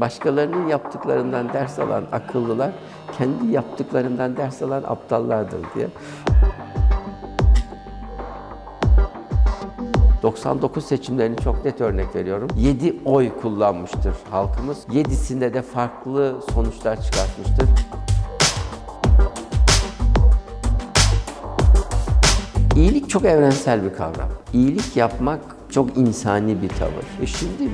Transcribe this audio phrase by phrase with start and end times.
[0.00, 2.72] Başkalarının yaptıklarından ders alan akıllılar,
[3.18, 5.88] kendi yaptıklarından ders alan aptallardır diye.
[10.22, 12.48] 99 seçimlerini çok net örnek veriyorum.
[12.56, 14.78] 7 oy kullanmıştır halkımız.
[14.84, 17.68] 7'sinde de farklı sonuçlar çıkartmıştır.
[22.76, 24.28] İyilik çok evrensel bir kavram.
[24.52, 27.22] İyilik yapmak çok insani bir tavır.
[27.22, 27.70] E şimdi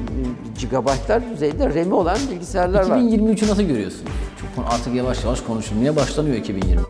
[0.59, 2.99] gigabaytlar düzeyde RAM'i olan bilgisayarlar var.
[2.99, 4.13] 2023'ü nasıl görüyorsunuz?
[4.41, 6.81] Çok artık yavaş yavaş konuşulmaya başlanıyor 2020.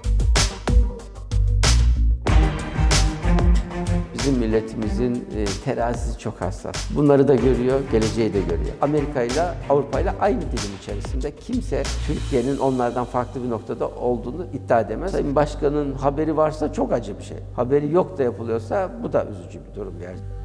[4.14, 6.74] Bizim milletimizin e, terazisi çok hassas.
[6.96, 8.72] Bunları da görüyor, geleceği de görüyor.
[8.82, 14.80] Amerika ile Avrupa ile aynı dilim içerisinde kimse Türkiye'nin onlardan farklı bir noktada olduğunu iddia
[14.80, 15.10] edemez.
[15.12, 17.38] Sayın Başkan'ın haberi varsa çok acı bir şey.
[17.56, 20.39] Haberi yok da yapılıyorsa bu da üzücü bir durum yani.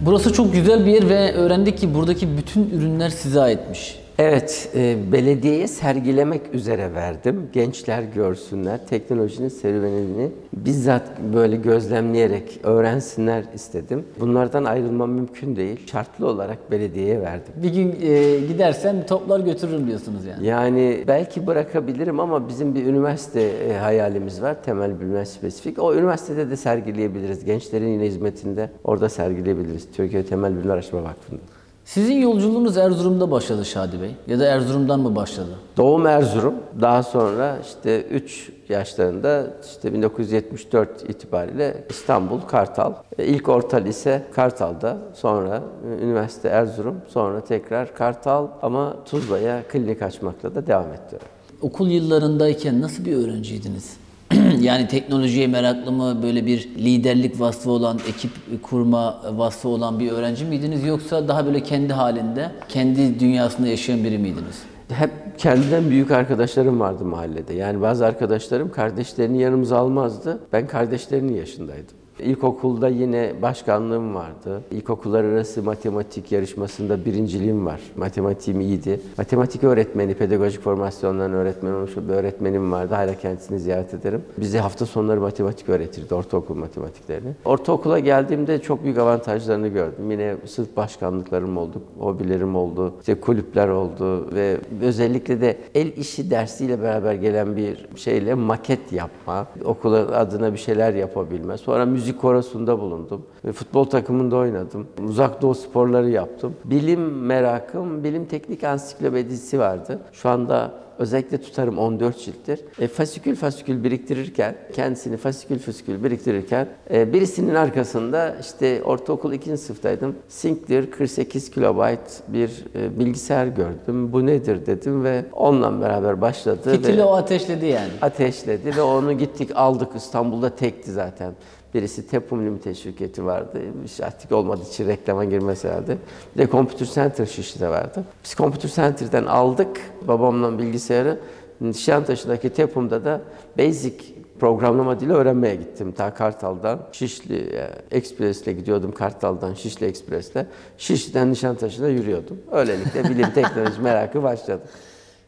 [0.00, 3.99] Burası çok güzel bir yer ve öğrendik ki buradaki bütün ürünler size aitmiş.
[4.22, 7.48] Evet, e, belediyeye sergilemek üzere verdim.
[7.52, 11.02] Gençler görsünler, teknolojinin serüvenini bizzat
[11.34, 14.04] böyle gözlemleyerek öğrensinler istedim.
[14.20, 15.86] Bunlardan ayrılmam mümkün değil.
[15.86, 17.52] Şartlı olarak belediyeye verdim.
[17.56, 20.46] Bir gün e, gidersem toplar götürürüm diyorsunuz yani.
[20.46, 24.62] Yani belki bırakabilirim ama bizim bir üniversite e, hayalimiz var.
[24.62, 25.78] Temel bilmez spesifik.
[25.78, 27.44] O üniversitede de sergileyebiliriz.
[27.44, 29.88] Gençlerin yine hizmetinde orada sergileyebiliriz.
[29.92, 31.59] Türkiye Temel Bilimler Araştırma Vakfı'nda.
[31.84, 34.10] Sizin yolculuğunuz Erzurum'da başladı Şadi Bey.
[34.26, 35.48] Ya da Erzurum'dan mı başladı?
[35.76, 36.54] Doğum Erzurum.
[36.80, 42.92] Daha sonra işte 3 yaşlarında işte 1974 itibariyle İstanbul, Kartal.
[43.18, 44.98] E, İlk orta lise Kartal'da.
[45.14, 45.62] Sonra
[46.00, 46.96] e, üniversite Erzurum.
[47.08, 51.18] Sonra tekrar Kartal ama Tuzla'ya klinik açmakla da devam etti.
[51.62, 53.99] Okul yıllarındayken nasıl bir öğrenciydiniz?
[54.60, 58.30] yani teknolojiye meraklı mı, böyle bir liderlik vasfı olan, ekip
[58.62, 60.84] kurma vasfı olan bir öğrenci miydiniz?
[60.84, 64.62] Yoksa daha böyle kendi halinde, kendi dünyasında yaşayan biri miydiniz?
[64.88, 67.54] Hep kendinden büyük arkadaşlarım vardı mahallede.
[67.54, 70.40] Yani bazı arkadaşlarım kardeşlerini yanımıza almazdı.
[70.52, 71.99] Ben kardeşlerinin yaşındaydım.
[72.22, 74.62] İlkokulda yine başkanlığım vardı.
[74.70, 77.80] İlkokullar arası matematik yarışmasında birinciliğim var.
[77.96, 79.00] Matematiğim iyiydi.
[79.18, 82.94] Matematik öğretmeni, pedagojik formasyonların öğretmeni olmuş bir öğretmenim vardı.
[82.94, 84.22] Hala kendisini ziyaret ederim.
[84.38, 87.30] Bize hafta sonları matematik öğretirdi, ortaokul matematiklerini.
[87.44, 90.10] Ortaokula geldiğimde çok büyük avantajlarını gördüm.
[90.10, 96.82] Yine sınıf başkanlıklarım oldu, hobilerim oldu, işte kulüpler oldu ve özellikle de el işi dersiyle
[96.82, 101.58] beraber gelen bir şeyle maket yapma, okula adına bir şeyler yapabilme.
[101.58, 103.22] Sonra müzik müzik korosunda bulundum.
[103.44, 104.86] Ve futbol takımında oynadım.
[105.08, 106.54] Uzak doğu sporları yaptım.
[106.64, 109.98] Bilim merakım, bilim teknik ansiklopedisi vardı.
[110.12, 112.60] Şu anda özellikle tutarım 14 cilttir.
[112.80, 119.56] E, fasikül fasikül biriktirirken, kendisini fasikül fasikül biriktirirken e, birisinin arkasında işte ortaokul 2.
[119.56, 120.14] sınıftaydım.
[120.28, 124.12] Sinclair 48 kilobayt bir e, bilgisayar gördüm.
[124.12, 126.72] Bu nedir dedim ve onunla beraber başladı.
[126.72, 127.90] Fitili ve o ateşledi yani.
[128.02, 131.32] Ateşledi ve onu gittik aldık İstanbul'da tekti zaten.
[131.74, 133.60] Birisi Tepum Limited şirketi vardı.
[134.02, 135.96] Artık olmadığı için reklama girmesi herhalde.
[136.36, 138.04] Bir de Computer Center Şişli'de vardı.
[138.24, 141.18] Biz Computer Center'den aldık babamla bilgisayarı.
[141.60, 143.20] Nişantaşı'ndaki Tepum'da da
[143.58, 144.04] Basic
[144.40, 145.92] programlama dili öğrenmeye gittim.
[145.92, 147.60] Ta Kartal'dan Şişli
[147.90, 148.92] Express'le gidiyordum.
[148.92, 150.46] Kartal'dan Şişli Express'le.
[150.78, 152.38] Şişli'den Nişantaşı'na yürüyordum.
[152.52, 154.62] Öylelikle bilim teknoloji merakı başladı.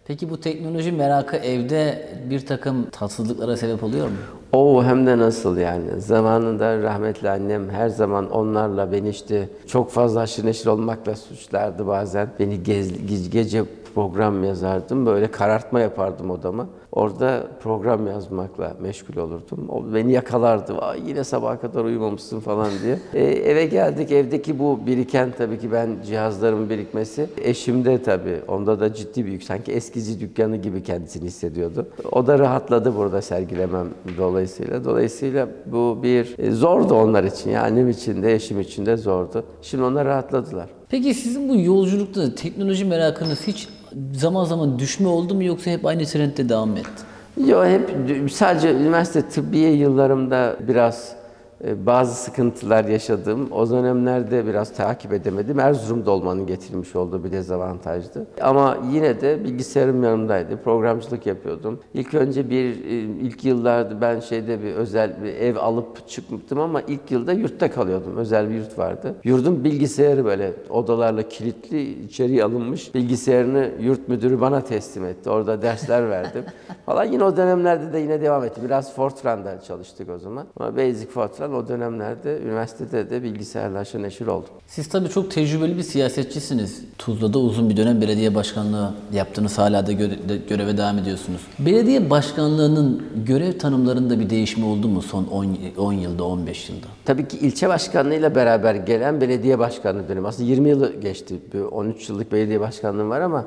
[0.07, 4.15] Peki bu teknoloji merakı evde bir takım tatsızlıklara sebep oluyor mu?
[4.53, 6.01] O hem de nasıl yani.
[6.01, 12.29] Zamanında rahmetli annem her zaman onlarla beni işte çok fazla aşırı neşir olmakla suçlardı bazen.
[12.41, 13.65] Beni gez, gece
[13.95, 15.07] program yazardım.
[15.07, 16.67] Böyle karartma yapardım odama.
[16.93, 19.69] Orada program yazmakla meşgul olurdum.
[19.69, 20.77] O beni yakalardı.
[20.77, 22.99] Vay yine sabaha kadar uyumamışsın falan diye.
[23.15, 24.13] E, eve geldik.
[24.13, 27.27] Evdeki bu biriken tabii ki ben cihazlarımın birikmesi.
[27.43, 28.41] Eşimde tabii.
[28.49, 29.43] Onda da ciddi büyük.
[29.43, 31.87] Sanki eskici dükkanı gibi kendisini hissediyordu.
[32.13, 33.89] O da rahatladı burada sergilemem
[34.19, 34.85] dolayısıyla.
[34.85, 37.51] Dolayısıyla bu bir e, zordu onlar için.
[37.51, 39.45] Yani annem için de eşim için de zordu.
[39.63, 40.69] Şimdi onlar rahatladılar.
[40.89, 43.69] Peki sizin bu yolculukta teknoloji merakınız hiç
[44.15, 47.03] zaman zaman düşme oldu mu yoksa hep aynı trendde devam etti?
[47.47, 47.91] Yok hep
[48.33, 51.22] sadece üniversite tıbbiye yıllarımda biraz
[51.63, 53.49] bazı sıkıntılar yaşadım.
[53.53, 55.61] O dönemlerde biraz takip edemedim.
[55.61, 58.27] Erzurum'da olmanın getirmiş olduğu bir dezavantajdı.
[58.41, 60.57] Ama yine de bilgisayarım yanımdaydı.
[60.57, 61.81] Programcılık yapıyordum.
[61.95, 62.85] İlk önce bir
[63.21, 68.17] ilk yıllarda ben şeyde bir özel bir ev alıp çıkmıştım ama ilk yılda yurtta kalıyordum.
[68.17, 69.15] Özel bir yurt vardı.
[69.25, 72.95] Yurdun bilgisayarı böyle odalarla kilitli içeriye alınmış.
[72.95, 75.31] Bilgisayarını yurt müdürü bana teslim etti.
[75.31, 76.45] Orada dersler verdim.
[76.87, 78.61] Falan yine o dönemlerde de yine devam etti.
[78.65, 80.47] Biraz Fortran'da çalıştık o zaman.
[80.57, 84.49] Ama Basic Fortran o dönemlerde üniversitede de bilgisayarla aşırı neşir oldum.
[84.67, 86.85] Siz tabii çok tecrübeli bir siyasetçisiniz.
[86.99, 89.59] Tuzla'da uzun bir dönem belediye başkanlığı yaptınız.
[89.59, 90.19] Hala da göre-
[90.49, 91.41] göreve devam ediyorsunuz.
[91.59, 96.87] Belediye başkanlığının görev tanımlarında bir değişimi oldu mu son 10, 10 yılda, 15 yılda?
[97.05, 100.29] Tabii ki ilçe başkanlığıyla beraber gelen belediye başkanlığı dönemi.
[100.29, 101.35] Aslında 20 yılı geçti.
[101.55, 103.45] Bir 13 yıllık belediye başkanlığım var ama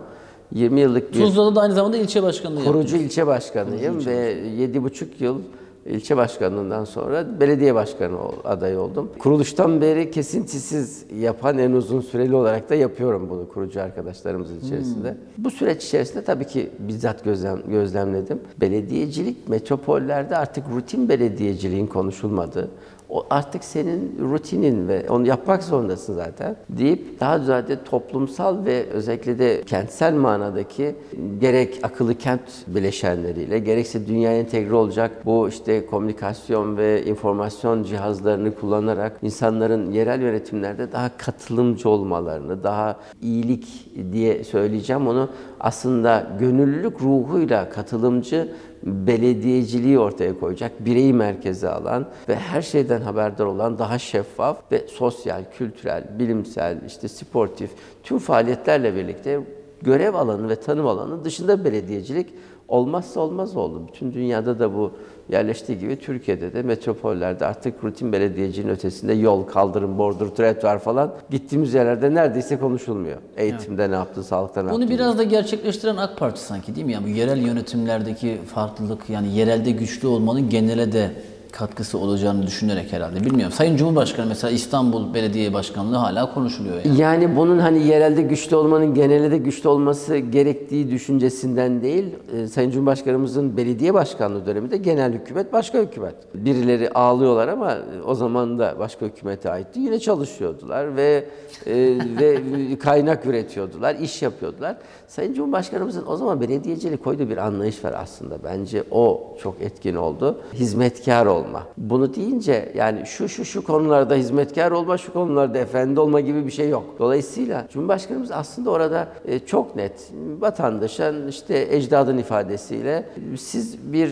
[0.54, 2.78] 20 yıllık bir Tuzla'da da aynı zamanda ilçe başkanlığı yaptınız.
[2.78, 5.40] kurucu ilçe başkanıyım ve 7,5 yıl
[5.86, 9.12] ilçe başkanlığından sonra belediye başkanı adayı oldum.
[9.20, 15.18] Kuruluştan beri kesintisiz yapan en uzun süreli olarak da yapıyorum bunu kurucu arkadaşlarımızın içerisinde.
[15.38, 18.40] Bu süreç içerisinde tabii ki bizzat gözlem, gözlemledim.
[18.62, 22.70] Belediyecilik metropollerde artık rutin belediyeciliğin konuşulmadığı,
[23.16, 29.40] o artık senin rutinin ve onu yapmak zorundasın zaten deyip daha ziyade toplumsal ve özellikle
[29.40, 30.96] de kentsel manadaki
[31.40, 39.18] gerek akıllı kent bileşenleriyle gerekse dünyaya entegre olacak bu işte komünikasyon ve informasyon cihazlarını kullanarak
[39.22, 45.30] insanların yerel yönetimlerde daha katılımcı olmalarını, daha iyilik diye söyleyeceğim onu
[45.60, 48.52] aslında gönüllülük ruhuyla katılımcı
[48.86, 55.44] belediyeciliği ortaya koyacak, bireyi merkeze alan ve her şeyden haberdar olan daha şeffaf ve sosyal,
[55.58, 57.72] kültürel, bilimsel, işte sportif
[58.04, 59.40] tüm faaliyetlerle birlikte
[59.82, 62.34] görev alanı ve tanım alanı dışında belediyecilik
[62.68, 63.88] olmazsa olmaz oldu.
[63.88, 64.92] Bütün dünyada da bu
[65.30, 71.74] yerleştiği gibi Türkiye'de de metropollerde artık rutin belediyeciliğin ötesinde yol, kaldırım, bordur, trotuar falan gittiğimiz
[71.74, 73.18] yerlerde neredeyse konuşulmuyor.
[73.38, 74.96] Eğitimde ne yaptı, sağlıkta ne Bunu yaptı.
[74.96, 76.94] biraz da gerçekleştiren AK Parti sanki değil mi?
[76.94, 81.12] Yani bu yerel yönetimlerdeki farklılık yani yerelde güçlü olmanın genele de
[81.58, 83.26] katkısı olacağını düşünerek herhalde.
[83.26, 83.54] Bilmiyorum.
[83.54, 87.02] Sayın Cumhurbaşkanı mesela İstanbul Belediye Başkanlığı hala konuşuluyor yani.
[87.02, 92.72] Yani bunun hani yerelde güçlü olmanın genelde de güçlü olması gerektiği düşüncesinden değil, e, Sayın
[92.72, 96.16] Cumhurbaşkanımızın belediye başkanlığı döneminde genel hükümet başka hükümet.
[96.34, 99.80] Birileri ağlıyorlar ama e, o zaman da başka hükümete aitti.
[99.80, 101.26] Yine çalışıyordular ve
[101.66, 101.74] e,
[102.20, 102.40] ve
[102.80, 104.78] kaynak üretiyordular, iş yapıyordular.
[105.08, 108.44] Sayın Cumhurbaşkanımızın o zaman belediyecilik koyduğu bir anlayış var aslında.
[108.44, 110.42] Bence o çok etkin oldu.
[110.54, 111.68] Hizmetkar olma.
[111.78, 116.52] Bunu deyince yani şu şu şu konularda hizmetkar olma, şu konularda efendi olma gibi bir
[116.52, 116.84] şey yok.
[117.00, 124.12] Dolayısıyla Cumhurbaşkanımız aslında orada e, çok net vatandaşın işte ecdadın ifadesiyle siz bir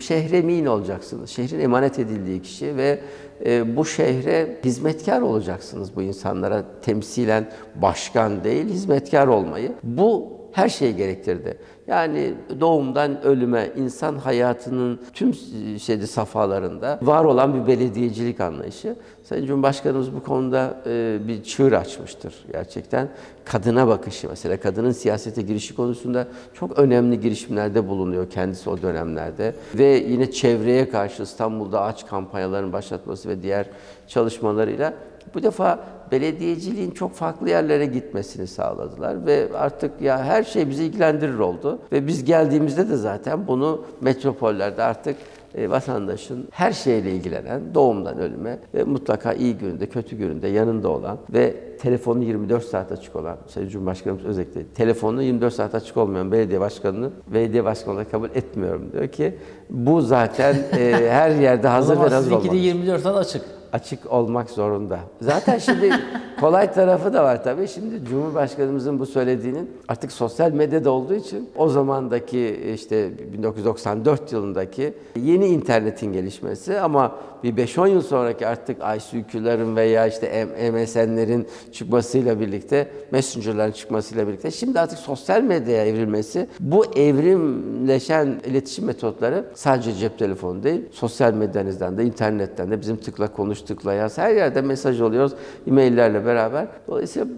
[0.00, 1.30] şehre min olacaksınız.
[1.30, 3.00] Şehrin emanet edildiği kişi ve
[3.46, 7.50] e, bu şehre hizmetkar olacaksınız bu insanlara temsilen
[7.82, 9.72] başkan değil hizmetkar olmayı.
[9.82, 11.58] Bu her şeyi gerektirdi.
[11.86, 15.34] Yani doğumdan ölüme, insan hayatının tüm
[15.78, 18.96] şeyde safhalarında var olan bir belediyecilik anlayışı.
[19.22, 23.08] Sayın Cumhurbaşkanımız bu konuda e, bir çığır açmıştır gerçekten.
[23.44, 29.54] Kadına bakışı mesela, kadının siyasete girişi konusunda çok önemli girişimlerde bulunuyor kendisi o dönemlerde.
[29.74, 33.66] Ve yine çevreye karşı İstanbul'da ağaç kampanyalarının başlatması ve diğer
[34.08, 34.94] çalışmalarıyla
[35.34, 35.80] bu defa
[36.12, 42.06] belediyeciliğin çok farklı yerlere gitmesini sağladılar ve artık ya her şey bizi ilgilendirir oldu ve
[42.06, 45.16] biz geldiğimizde de zaten bunu metropollerde artık
[45.54, 51.18] e, vatandaşın her şeyle ilgilenen doğumdan ölüme ve mutlaka iyi gününde kötü gününde yanında olan
[51.32, 56.60] ve telefonu 24 saat açık olan Sayın Cumhurbaşkanımız özellikle telefonu 24 saat açık olmayan belediye
[56.60, 59.38] başkanını belediye başkanı olarak kabul etmiyorum diyor ki
[59.70, 63.61] bu zaten e, her yerde hazır ve hazır olmalı 24 saat açık.
[63.72, 65.00] Açık olmak zorunda.
[65.20, 65.90] Zaten şimdi
[66.40, 67.68] kolay tarafı da var tabii.
[67.68, 75.46] Şimdi Cumhurbaşkanımızın bu söylediğinin artık sosyal medyada olduğu için o zamandaki işte 1994 yılındaki yeni
[75.46, 77.12] internetin gelişmesi ama
[77.42, 84.80] bir 5-10 yıl sonraki artık ICQ'ların veya işte MSN'lerin çıkmasıyla birlikte, Messenger'ların çıkmasıyla birlikte şimdi
[84.80, 92.02] artık sosyal medyaya evrilmesi bu evrimleşen iletişim metotları sadece cep telefonu değil, sosyal medyanızdan da,
[92.02, 95.32] internetten de bizim tıkla konuş, tıkla yaz her yerde mesaj oluyoruz
[95.66, 96.66] e-maillerle beraber.
[96.88, 97.28] Dolayısıyla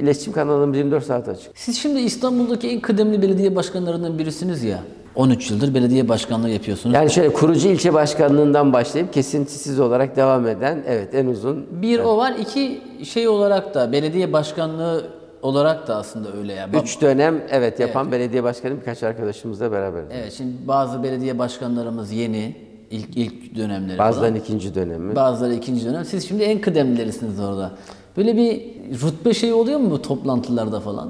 [0.00, 1.50] iletişim kanalımız 24 saat açık.
[1.54, 4.78] Siz şimdi İstanbul'daki en kıdemli belediye başkanlarından birisiniz ya.
[5.14, 6.94] 13 yıldır belediye başkanlığı yapıyorsunuz.
[6.94, 12.16] Yani şöyle kurucu ilçe başkanlığından başlayıp kesintisiz olarak devam eden evet en uzun Bir o
[12.16, 15.04] var, iki şey olarak da belediye başkanlığı
[15.42, 16.72] olarak da aslında öyle ya.
[16.72, 20.08] Bak- üç dönem evet yapan belediye başkanı birkaç arkadaşımızla beraberiz.
[20.12, 22.56] Evet şimdi bazı belediye başkanlarımız yeni
[22.90, 25.14] ilk ilk dönemleri Bazılarının ikinci dönemi.
[25.14, 25.16] falan.
[25.16, 26.04] Bazıları ikinci dönem.
[26.04, 27.70] Siz şimdi en kıdemlilerisiniz orada.
[28.16, 28.60] Böyle bir
[29.06, 31.08] rütbe şey oluyor mu bu toplantılarda falan?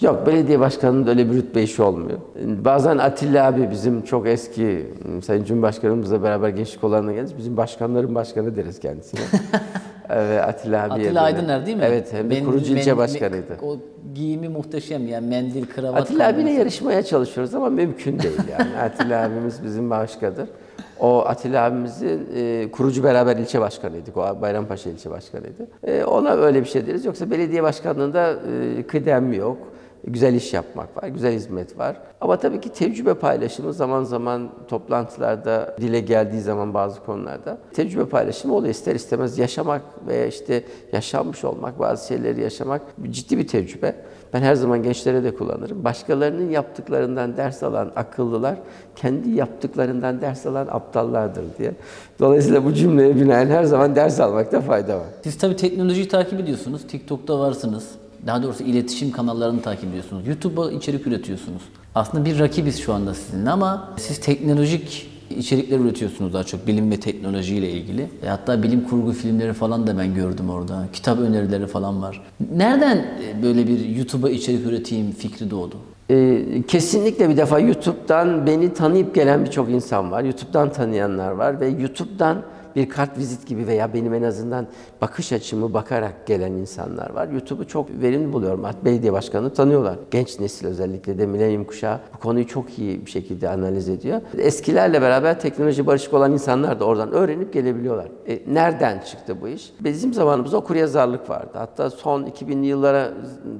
[0.00, 2.18] Yok belediye başkanının öyle bir rütbe işi olmuyor.
[2.44, 4.86] Bazen Atilla abi bizim çok eski
[5.24, 7.38] Sayın Cumhurbaşkanımızla beraber gençlik kollarına geliriz.
[7.38, 9.20] Bizim başkanların başkanı deriz kendisine.
[10.10, 11.82] Ve Atilla abiye Atilla Aydıner değil mi?
[11.86, 13.56] Evet hem de Mendil- kurucu ilçe başkanıydı.
[13.62, 13.76] O
[14.14, 16.00] giyimi muhteşem yani mendil, kravat.
[16.00, 18.76] Atilla abiyle yarışmaya çalışıyoruz ama mümkün değil yani.
[18.82, 20.48] Atilla abimiz bizim başkadır.
[21.02, 24.16] O Atilla abimizin e, kurucu beraber ilçe başkanıydık.
[24.16, 25.66] O Bayrampaşa ilçe başkanıydı.
[25.84, 27.04] E, ona öyle bir şey deriz.
[27.04, 28.32] Yoksa belediye başkanlığında
[28.78, 29.58] e, kıdem yok.
[30.04, 31.96] Güzel iş yapmak var, güzel hizmet var.
[32.20, 38.54] Ama tabii ki tecrübe paylaşımı zaman zaman toplantılarda dile geldiği zaman bazı konularda tecrübe paylaşımı
[38.54, 38.74] oluyor.
[38.74, 43.94] İster istemez yaşamak veya işte yaşanmış olmak, bazı şeyleri yaşamak ciddi bir tecrübe.
[44.32, 45.84] Ben her zaman gençlere de kullanırım.
[45.84, 48.54] Başkalarının yaptıklarından ders alan akıllılar,
[48.96, 51.74] kendi yaptıklarından ders alan aptallardır diye.
[52.20, 55.06] Dolayısıyla bu cümleye binaen her zaman ders almakta fayda var.
[55.24, 56.82] Siz tabii teknolojiyi takip ediyorsunuz.
[56.88, 57.90] TikTok'ta varsınız.
[58.26, 60.26] Daha doğrusu iletişim kanallarını takip ediyorsunuz.
[60.26, 61.62] YouTube'a içerik üretiyorsunuz.
[61.94, 66.96] Aslında bir rakibiz şu anda sizinle ama siz teknolojik içerikler üretiyorsunuz daha çok bilim ve
[66.96, 68.02] teknoloji ile ilgili.
[68.24, 70.84] E hatta bilim kurgu filmleri falan da ben gördüm orada.
[70.92, 72.22] Kitap önerileri falan var.
[72.56, 75.76] Nereden e, böyle bir YouTube'a içerik üreteyim fikri doğdu?
[76.10, 80.24] Ee, kesinlikle bir defa YouTube'dan beni tanıyıp gelen birçok insan var.
[80.24, 82.42] YouTube'dan tanıyanlar var ve YouTube'dan
[82.76, 84.66] bir kart vizit gibi veya benim en azından
[85.00, 87.28] bakış açımı bakarak gelen insanlar var.
[87.28, 88.64] YouTube'u çok verimli buluyorum.
[88.64, 89.98] Hatta belediye başkanını tanıyorlar.
[90.10, 94.20] Genç nesil özellikle de milenyum kuşağı bu konuyu çok iyi bir şekilde analiz ediyor.
[94.38, 98.08] Eskilerle beraber teknoloji barışık olan insanlar da oradan öğrenip gelebiliyorlar.
[98.28, 99.72] E, nereden çıktı bu iş?
[99.80, 101.50] Bizim zamanımızda okuryazarlık vardı.
[101.52, 103.10] Hatta son 2000'li yıllara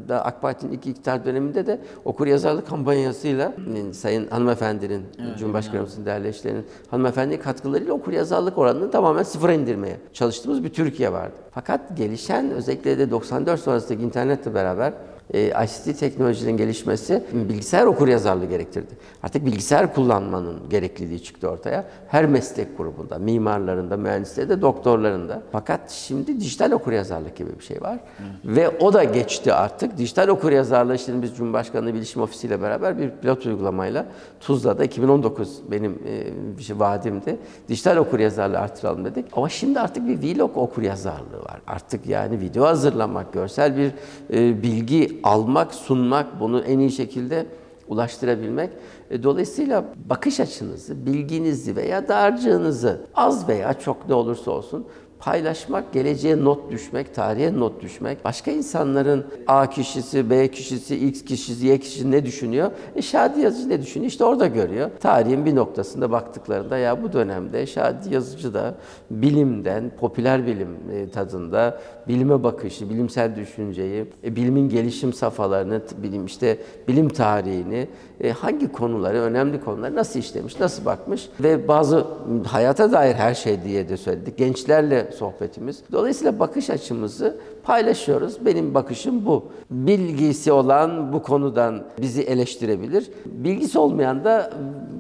[0.09, 6.29] da AK Parti'nin ilk iktidar döneminde de okuryazarlık kampanyasıyla e, Sayın hanımefendinin, evet, Cumhurbaşkanımızın değerli
[6.29, 11.35] eşlerinin hanımefendi katkılarıyla okuryazarlık oranını tamamen sıfıra indirmeye çalıştığımız bir Türkiye vardı.
[11.51, 14.93] Fakat gelişen özellikle de 94 sonrasındaki internetle beraber
[15.31, 18.95] e, ICT teknolojinin gelişmesi bilgisayar okuryazarlığı gerektirdi.
[19.23, 21.85] Artık bilgisayar kullanmanın gerekliliği çıktı ortaya.
[22.09, 25.43] Her meslek grubunda, mimarlarında, mühendislerinde, doktorlarında.
[25.53, 27.95] Fakat şimdi dijital okuryazarlık gibi bir şey var.
[27.95, 28.57] Hı.
[28.57, 29.99] Ve o da geçti artık.
[29.99, 34.07] Dijital okuryazarlığı şimdi biz Cumhurbaşkanlığı Bilişim Ofisi ile beraber bir pilot uygulamayla
[34.41, 37.39] Tuzla'da 2019 benim e, bir şey vaadimdi.
[37.69, 39.27] Dijital okuryazarlığı artıralım dedik.
[39.33, 41.61] Ama şimdi artık bir vlog okuryazarlığı var.
[41.67, 43.93] Artık yani video hazırlamak, görsel bir
[44.33, 47.47] e, bilgi almak, sunmak, bunu en iyi şekilde
[47.89, 48.71] ulaştırabilmek.
[49.11, 54.87] E, dolayısıyla bakış açınızı, bilginizi veya dağarcığınızı az veya çok ne olursa olsun
[55.23, 61.67] paylaşmak, geleceğe not düşmek, tarihe not düşmek, başka insanların A kişisi, B kişisi, X kişisi,
[61.67, 62.71] Y kişisi ne düşünüyor?
[62.97, 64.11] E Şadi Yazıcı ne düşünüyor?
[64.11, 64.91] İşte orada görüyor.
[65.01, 68.75] Tarihin bir noktasında baktıklarında ya bu dönemde Şadi Yazıcı da
[69.11, 76.59] bilimden, popüler bilim e, tadında bilime bakışı, bilimsel düşünceyi, e, bilimin gelişim safhalarını, bilim işte
[76.89, 77.89] bilim tarihini,
[78.23, 82.07] e, hangi konuları, önemli konuları nasıl işlemiş, nasıl bakmış ve bazı
[82.47, 84.39] hayata dair her şey diye de söyledik.
[84.39, 85.83] Gençlerle sohbetimiz.
[85.93, 88.47] Dolayısıyla bakış açımızı paylaşıyoruz.
[88.47, 89.45] Benim bakışım bu.
[89.71, 93.11] Bilgisi olan bu konudan bizi eleştirebilir.
[93.25, 94.51] Bilgisi olmayan da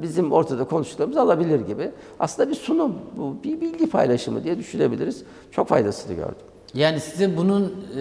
[0.03, 1.91] bizim ortada konuştuklarımızı alabilir gibi.
[2.21, 2.95] Aslında bir sunum,
[3.45, 5.23] bir bilgi paylaşımı diye düşünebiliriz.
[5.51, 6.47] Çok faydasını gördüm.
[6.75, 8.01] Yani size bunun e,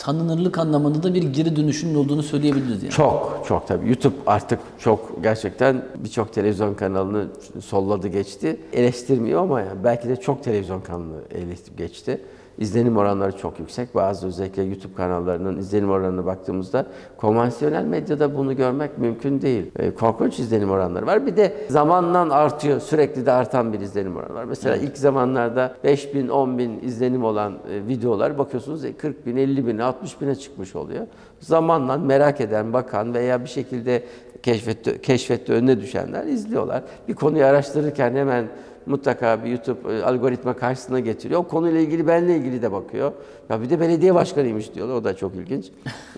[0.00, 2.92] tanınırlık anlamında da bir geri dönüşünün olduğunu söyleyebiliriz yani.
[2.92, 3.88] Çok, çok tabii.
[3.88, 7.26] YouTube artık çok gerçekten birçok televizyon kanalını
[7.64, 8.60] solladı geçti.
[8.72, 12.20] Eleştirmiyor ama yani belki de çok televizyon kanalı eleştirip geçti.
[12.58, 13.94] İzlenim oranları çok yüksek.
[13.94, 19.70] Bazı özellikle YouTube kanallarının izlenim oranına baktığımızda konvansiyonel medyada bunu görmek mümkün değil.
[19.78, 21.26] E, korkunç izlenim oranları var.
[21.26, 22.80] Bir de zamanla artıyor.
[22.80, 24.44] Sürekli de artan bir izlenim oranı var.
[24.44, 24.88] Mesela evet.
[24.88, 29.66] ilk zamanlarda 5 bin, 10 bin izlenim olan e, videolar bakıyorsunuz 40 e, bin, 50
[29.66, 31.06] bin, 60 bine çıkmış oluyor.
[31.40, 34.02] Zamanla merak eden, bakan veya bir şekilde
[34.42, 36.82] keşfette, keşfette önüne düşenler izliyorlar.
[37.08, 38.44] Bir konuyu araştırırken hemen
[38.90, 41.40] mutlaka bir YouTube e, algoritma karşısına getiriyor.
[41.40, 43.12] O konuyla ilgili benle ilgili de bakıyor.
[43.50, 44.94] Ya bir de belediye başkanıymış diyorlar.
[44.94, 45.70] O da çok ilginç.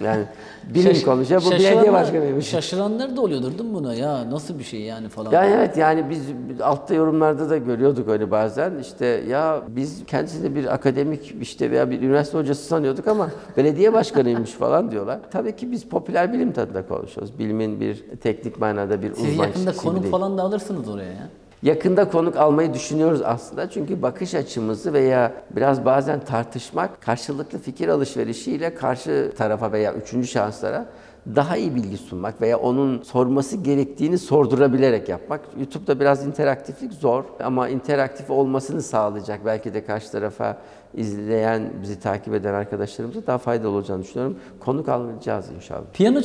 [0.05, 0.25] Yani
[0.75, 1.43] bilim konuşuyor.
[1.47, 2.47] Bu belediye başkanıymış.
[2.47, 3.95] Şaşıranlar da oluyordur değil mi buna?
[3.95, 5.33] Ya nasıl bir şey yani falan.
[5.33, 6.21] Yani evet yani biz
[6.63, 8.79] altta yorumlarda da görüyorduk öyle bazen.
[8.81, 14.51] İşte ya biz kendisini bir akademik işte veya bir üniversite hocası sanıyorduk ama belediye başkanıymış
[14.51, 15.19] falan diyorlar.
[15.31, 17.39] Tabii ki biz popüler bilim tadında konuşuyoruz.
[17.39, 21.29] Bilimin bir teknik manada bir uzman Siz yakında konuk falan da alırsınız oraya ya.
[21.63, 23.71] Yakında konuk almayı düşünüyoruz aslında.
[23.71, 30.87] Çünkü bakış açımızı veya biraz bazen tartışmak karşılıklı fikir alışverişiyle karşı tarafa veya üçüncü şanslara
[31.27, 35.41] daha iyi bilgi sunmak veya onun sorması gerektiğini sordurabilerek yapmak.
[35.59, 40.59] YouTube'da biraz interaktiflik zor ama interaktif olmasını sağlayacak belki de karşı tarafa
[40.95, 44.39] izleyen, bizi takip eden arkadaşlarımıza daha faydalı olacağını düşünüyorum.
[44.61, 45.85] Konuk alacağız inşallah.
[45.93, 46.23] Piyano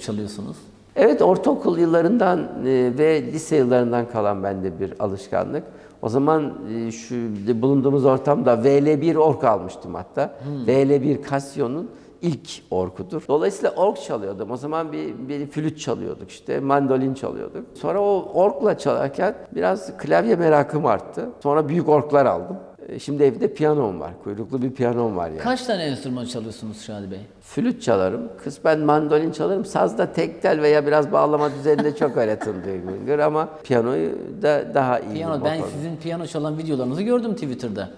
[0.00, 0.56] çalıyorsunuz.
[0.96, 5.64] Evet, ortaokul yıllarından e, ve lise yıllarından kalan bende bir alışkanlık.
[6.02, 7.16] O zaman e, şu
[7.62, 10.34] bulunduğumuz ortamda VL1 ork almıştım hatta.
[10.44, 10.66] Hmm.
[10.66, 11.90] VL1 Casio'nun
[12.22, 13.22] ilk orkudur.
[13.28, 14.50] Dolayısıyla ork çalıyordum.
[14.50, 17.64] O zaman bir, bir flüt çalıyorduk işte, mandolin çalıyorduk.
[17.74, 21.28] Sonra o orkla çalarken biraz klavye merakım arttı.
[21.42, 22.56] Sonra büyük orklar aldım.
[22.88, 24.10] E, Şimdi evde piyanom var.
[24.24, 25.38] Kuyruklu bir piyanom var yani.
[25.38, 27.18] Kaç tane enstrüman çalıyorsunuz Şadi Bey?
[27.40, 28.28] Flüt çalarım.
[28.44, 29.64] Kısmen mandolin çalarım.
[29.64, 34.10] Sazda tek tel veya biraz bağlama düzeninde çok öğretim Güngör ama piyanoyu
[34.42, 35.14] da daha iyi.
[35.14, 37.88] Piyano, ben sizin piyano çalan videolarınızı gördüm Twitter'da.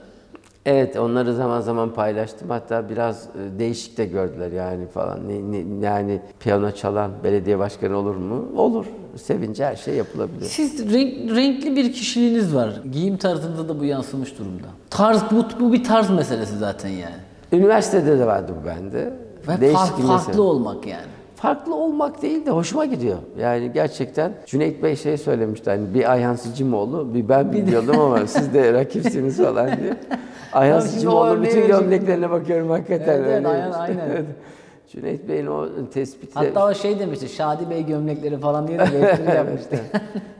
[0.66, 2.50] Evet onları zaman zaman paylaştım.
[2.50, 5.28] Hatta biraz e, değişik de gördüler yani falan.
[5.28, 8.44] Ne, ne- yani piyano çalan belediye başkanı olur mu?
[8.56, 8.86] Olur.
[9.16, 10.44] Sevince her şey yapılabilir.
[10.44, 12.80] Siz renk- renkli bir kişiliğiniz var.
[12.92, 14.66] Giyim tarzınızda da bu yansımış durumda.
[14.90, 17.14] Tarz, bu, bu bir tarz meselesi zaten yani.
[17.52, 19.12] Üniversitede de vardı bu bende.
[19.48, 21.06] Ve Değişik fark- farklı olmak yani.
[21.42, 23.18] Farklı olmak değil de hoşuma gidiyor.
[23.38, 28.54] Yani gerçekten Cüneyt Bey şey söylemişti hani bir Ayhan Sicimoğlu bir ben biliyordum ama siz
[28.54, 29.96] de rakipsiniz falan diye.
[30.52, 33.46] Ayhan Sicimoğlu bütün gömleklerine bakıyorum hakikaten Evet, evet.
[33.46, 34.24] Ayhan, aynen.
[34.92, 39.76] Cüneyt Bey'in o tespiti Hatta o şey demişti, Şadi Bey gömlekleri falan diye de yapmıştı.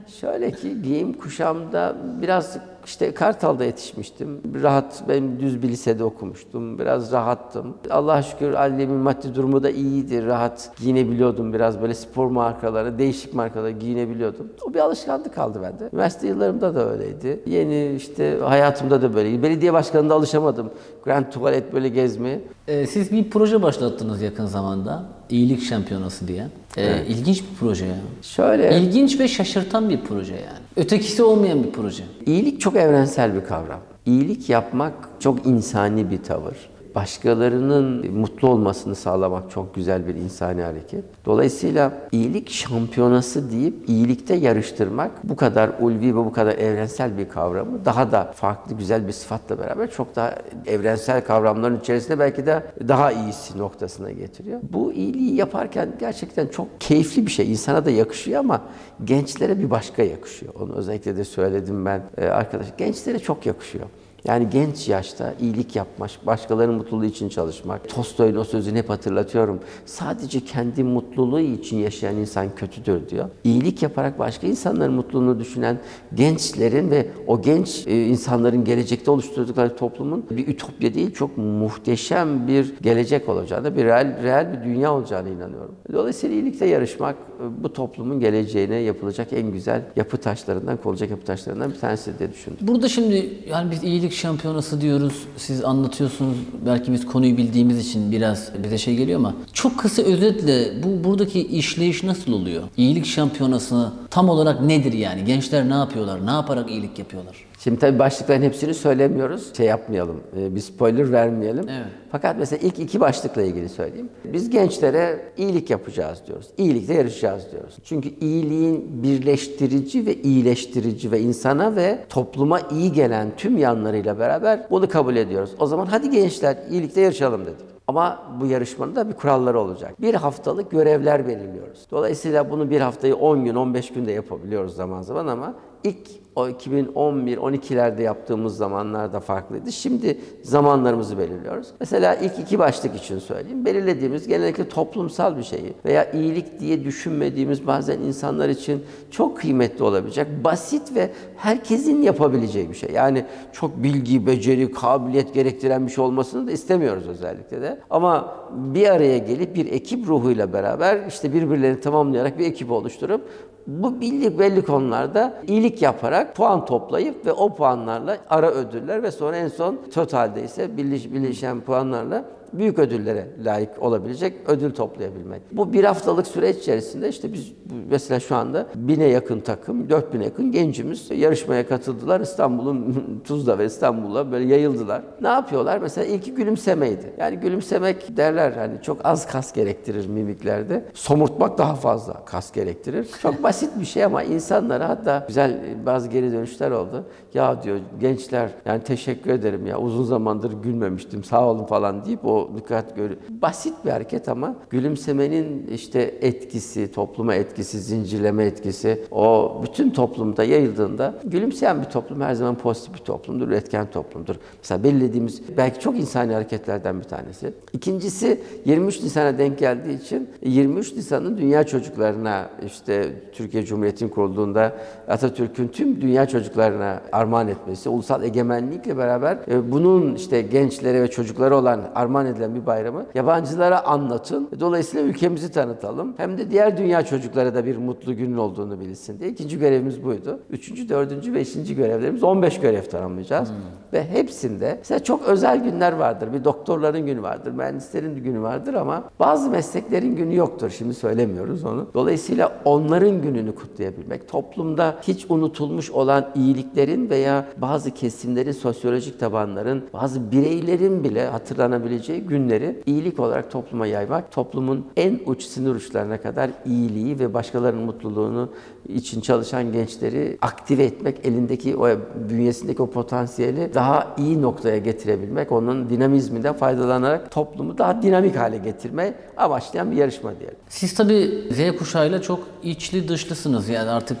[0.07, 4.41] Şöyle ki giyim kuşamda biraz işte Kartal'da yetişmiştim.
[4.63, 6.79] Rahat, ben düz bir lisede okumuştum.
[6.79, 7.77] Biraz rahattım.
[7.89, 10.25] Allah'a şükür annemin maddi durumu da iyiydi.
[10.25, 14.47] Rahat giyinebiliyordum biraz böyle spor markaları, değişik markaları giyinebiliyordum.
[14.67, 15.89] O bir alışkanlık kaldı bende.
[15.93, 17.43] Üniversite yıllarımda da öyleydi.
[17.45, 19.43] Yeni işte hayatımda da böyleydi.
[19.43, 20.71] Belediye başkanında alışamadım.
[21.03, 22.41] Grand tuvalet böyle gezmeye.
[22.67, 25.03] Ee, siz bir proje başlattınız yakın zamanda.
[25.29, 26.47] İyilik Şampiyonası diye.
[26.77, 27.95] Ee, İlginç bir proje ya.
[28.21, 30.59] Şöyle İlginç ve şaşırtan bir proje yani.
[30.75, 32.03] Ötekisi olmayan bir proje.
[32.25, 33.79] İyilik çok evrensel bir kavram.
[34.05, 36.55] İyilik yapmak çok insani bir tavır.
[36.95, 41.03] Başkalarının mutlu olmasını sağlamak çok güzel bir insani hareket.
[41.25, 47.85] Dolayısıyla iyilik şampiyonası deyip iyilikte yarıştırmak bu kadar ulvi ve bu kadar evrensel bir kavramı
[47.85, 50.35] daha da farklı güzel bir sıfatla beraber çok daha
[50.65, 54.59] evrensel kavramların içerisinde belki de daha iyisi noktasına getiriyor.
[54.71, 57.51] Bu iyiliği yaparken gerçekten çok keyifli bir şey.
[57.51, 58.61] İnsana da yakışıyor ama
[59.03, 60.53] gençlere bir başka yakışıyor.
[60.59, 62.67] Onu özellikle de söyledim ben e, arkadaş.
[62.77, 63.85] Gençlere çok yakışıyor.
[64.25, 67.89] Yani genç yaşta iyilik yapmak, başkalarının mutluluğu için çalışmak.
[67.89, 69.59] Tolstoy'un o sözünü hep hatırlatıyorum.
[69.85, 73.29] Sadece kendi mutluluğu için yaşayan insan kötüdür diyor.
[73.43, 75.79] İyilik yaparak başka insanların mutluluğunu düşünen
[76.13, 82.73] gençlerin ve o genç e, insanların gelecekte oluşturdukları toplumun bir ütopya değil, çok muhteşem bir
[82.81, 85.75] gelecek olacağını, bir real, real bir dünya olacağını inanıyorum.
[85.93, 91.69] Dolayısıyla iyilikte yarışmak e, bu toplumun geleceğine yapılacak en güzel yapı taşlarından, konulacak yapı taşlarından
[91.71, 92.57] bir tanesi diye düşündüm.
[92.61, 95.13] Burada şimdi yani biz iyilik şampiyonası diyoruz.
[95.37, 96.37] Siz anlatıyorsunuz.
[96.65, 101.41] Belki biz konuyu bildiğimiz için biraz bize şey geliyor ama çok kısa özetle bu buradaki
[101.47, 102.63] işleyiş nasıl oluyor?
[102.77, 105.25] İyilik şampiyonası tam olarak nedir yani?
[105.25, 106.25] Gençler ne yapıyorlar?
[106.25, 107.35] Ne yaparak iyilik yapıyorlar?
[107.63, 109.55] Şimdi tabii başlıkların hepsini söylemiyoruz.
[109.57, 111.65] Şey yapmayalım, e, bir spoiler vermeyelim.
[111.69, 111.85] Evet.
[112.11, 114.09] Fakat mesela ilk iki başlıkla ilgili söyleyeyim.
[114.25, 116.47] Biz gençlere iyilik yapacağız diyoruz.
[116.57, 117.77] İyilikte yarışacağız diyoruz.
[117.83, 124.89] Çünkü iyiliğin birleştirici ve iyileştirici ve insana ve topluma iyi gelen tüm yanlarıyla beraber bunu
[124.89, 125.51] kabul ediyoruz.
[125.59, 127.65] O zaman hadi gençler iyilikte yarışalım dedik.
[127.87, 130.01] Ama bu yarışmanın da bir kuralları olacak.
[130.01, 131.87] Bir haftalık görevler belirliyoruz.
[131.91, 138.01] Dolayısıyla bunu bir haftayı 10 gün, 15 günde yapabiliyoruz zaman zaman ama ilk o 2011-12'lerde
[138.01, 139.71] yaptığımız zamanlarda farklıydı.
[139.71, 141.67] Şimdi zamanlarımızı belirliyoruz.
[141.79, 143.65] Mesela ilk iki başlık için söyleyeyim.
[143.65, 150.27] Belirlediğimiz genellikle toplumsal bir şeyi veya iyilik diye düşünmediğimiz bazen insanlar için çok kıymetli olabilecek,
[150.43, 152.91] basit ve herkesin yapabileceği bir şey.
[152.91, 157.79] Yani çok bilgi, beceri, kabiliyet gerektiren bir şey olmasını da istemiyoruz özellikle de.
[157.89, 163.29] Ama bir araya gelip bir ekip ruhuyla beraber işte birbirlerini tamamlayarak bir ekip oluşturup
[163.67, 169.37] bu belli belli konularda iyilik yaparak puan toplayıp ve o puanlarla ara ödüller ve sonra
[169.37, 175.41] en son totalde ise birleş, birleşen puanlarla büyük ödüllere layık olabilecek ödül toplayabilmek.
[175.51, 177.53] Bu bir haftalık süreç içerisinde işte biz
[177.89, 182.21] mesela şu anda bine yakın takım, 4000'e yakın gencimiz yarışmaya katıldılar.
[182.21, 185.01] İstanbul'un Tuzla ve İstanbul'a böyle yayıldılar.
[185.21, 185.77] Ne yapıyorlar?
[185.77, 187.13] Mesela ilki gülümsemeydi.
[187.17, 190.85] Yani gülümsemek derler hani çok az kas gerektirir mimiklerde.
[190.93, 193.07] Somurtmak daha fazla kas gerektirir.
[193.21, 197.03] Çok basit bir şey ama insanlara hatta güzel bazı geri dönüşler oldu.
[197.33, 202.42] Ya diyor gençler yani teşekkür ederim ya uzun zamandır gülmemiştim sağ olun falan deyip o
[202.57, 203.19] dikkat görü.
[203.41, 211.15] Basit bir hareket ama gülümsemenin işte etkisi, topluma etkisi, zincirleme etkisi o bütün toplumda yayıldığında
[211.23, 214.35] gülümseyen bir toplum her zaman pozitif bir toplumdur, üretken toplumdur.
[214.57, 217.53] Mesela belirlediğimiz belki çok insani hareketlerden bir tanesi.
[217.73, 224.75] İkincisi 23 Nisan'a denk geldiği için 23 Nisan'ın dünya çocuklarına işte Türkiye Cumhuriyeti'nin kurulduğunda
[225.07, 231.57] Atatürk'ün tüm dünya çocuklarına armağan etmesi, ulusal egemenlikle beraber e, bunun işte gençlere ve çocuklara
[231.57, 234.49] olan armağan edilen bir bayramı yabancılara anlatın.
[234.59, 236.13] Dolayısıyla ülkemizi tanıtalım.
[236.17, 239.29] Hem de diğer dünya çocuklara da bir mutlu günün olduğunu bilsin diye.
[239.29, 240.39] İkinci görevimiz buydu.
[240.49, 243.51] Üçüncü, dördüncü, beşinci görevlerimiz 15 görev tanımlayacağız.
[243.93, 246.33] Ve hepsinde mesela çok özel günler vardır.
[246.33, 250.69] Bir doktorların günü vardır, mühendislerin günü vardır ama bazı mesleklerin günü yoktur.
[250.69, 251.87] Şimdi söylemiyoruz onu.
[251.93, 260.31] Dolayısıyla onların gününü kutlayabilmek, toplumda hiç unutulmuş olan iyiliklerin veya bazı kesimlerin, sosyolojik tabanların, bazı
[260.31, 267.19] bireylerin bile hatırlanabileceği günleri iyilik olarak topluma yaymak, toplumun en uç sınır uçlarına kadar iyiliği
[267.19, 268.49] ve başkalarının mutluluğunu
[268.89, 271.89] için çalışan gençleri aktive etmek, elindeki o
[272.29, 279.13] bünyesindeki o potansiyeli daha iyi noktaya getirebilmek, onun dinamizminden faydalanarak toplumu daha dinamik hale getirme
[279.37, 280.57] amaçlayan bir yarışma diyelim.
[280.69, 283.69] Siz tabii Z kuşağıyla çok içli dışlısınız.
[283.69, 284.17] Yani artık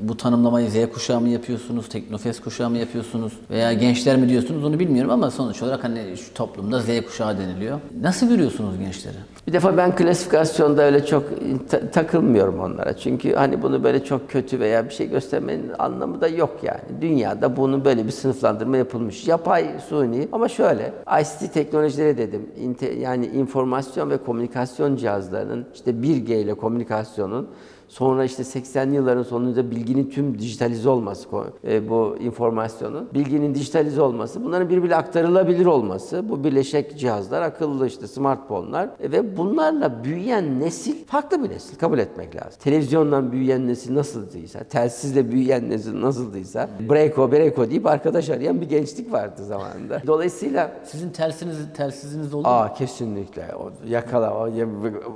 [0.00, 4.78] bu tanımlamayı Z kuşağı mı yapıyorsunuz, Teknofest kuşağı mı yapıyorsunuz veya gençler mi diyorsunuz onu
[4.78, 7.80] bilmiyorum ama sonuç olarak hani şu toplumda Z kuşağı deniliyor.
[8.00, 9.14] Nasıl görüyorsunuz gençleri?
[9.46, 11.24] Bir defa ben klasifikasyonda öyle çok
[11.70, 12.96] ta- takılmıyorum onlara.
[12.96, 16.80] Çünkü hani bunu böyle çok kötü veya bir şey göstermenin anlamı da yok yani.
[17.00, 19.28] Dünyada bunun böyle bir sınıflandırma yapılmış.
[19.28, 22.46] Yapay, suni ama şöyle ICT teknolojileri dedim.
[23.00, 27.48] Yani informasyon ve komünikasyon cihazlarının işte 1G ile komünikasyonun
[27.88, 31.28] Sonra işte 80'li yılların sonunda bilginin tüm dijitalize olması,
[31.68, 38.06] e, bu informasyonun, bilginin dijitalize olması, bunların birbirine aktarılabilir olması, bu birleşik cihazlar, akıllı işte
[38.06, 42.60] smartphone'lar e, ve bunlarla büyüyen nesil farklı bir nesil kabul etmek lazım.
[42.60, 49.12] Televizyondan büyüyen nesil nasıldıysa, telsizle büyüyen nesil nasıldıysa, breko breko deyip arkadaş arayan bir gençlik
[49.12, 50.02] vardı zamanında.
[50.06, 52.54] Dolayısıyla Sizin tersiniz, telsiziniz oldu mu?
[52.54, 53.54] Aa kesinlikle.
[53.60, 54.34] O, yakala.
[54.34, 54.48] O,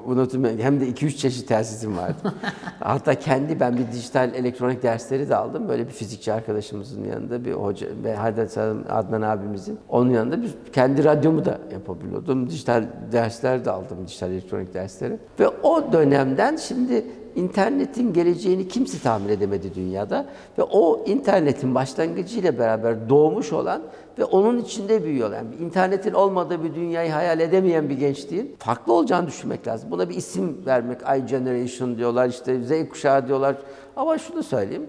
[0.07, 0.59] unutmayın.
[0.59, 2.17] Hem de 2-3 çeşit telsizim vardı.
[2.81, 5.69] Hatta kendi ben bir dijital elektronik dersleri de aldım.
[5.69, 9.79] Böyle bir fizikçi arkadaşımızın yanında bir hoca ve Hadet Adnan abimizin.
[9.89, 12.51] Onun yanında bir kendi radyomu da yapabiliyordum.
[12.51, 13.99] Dijital dersler de aldım.
[14.07, 15.19] Dijital elektronik dersleri.
[15.41, 17.05] Ve o dönemden şimdi
[17.37, 20.27] internetin geleceğini kimse tahmin edemedi dünyada
[20.59, 23.83] ve o internetin başlangıcıyla beraber doğmuş olan
[24.19, 25.33] ve onun içinde büyüyor.
[25.33, 29.91] Yani internetin olmadığı bir dünyayı hayal edemeyen bir gençliğin farklı olacağını düşünmek lazım.
[29.91, 33.57] Buna bir isim vermek, I generation diyorlar, işte Z kuşağı diyorlar.
[33.97, 34.87] Ama şunu söyleyeyim,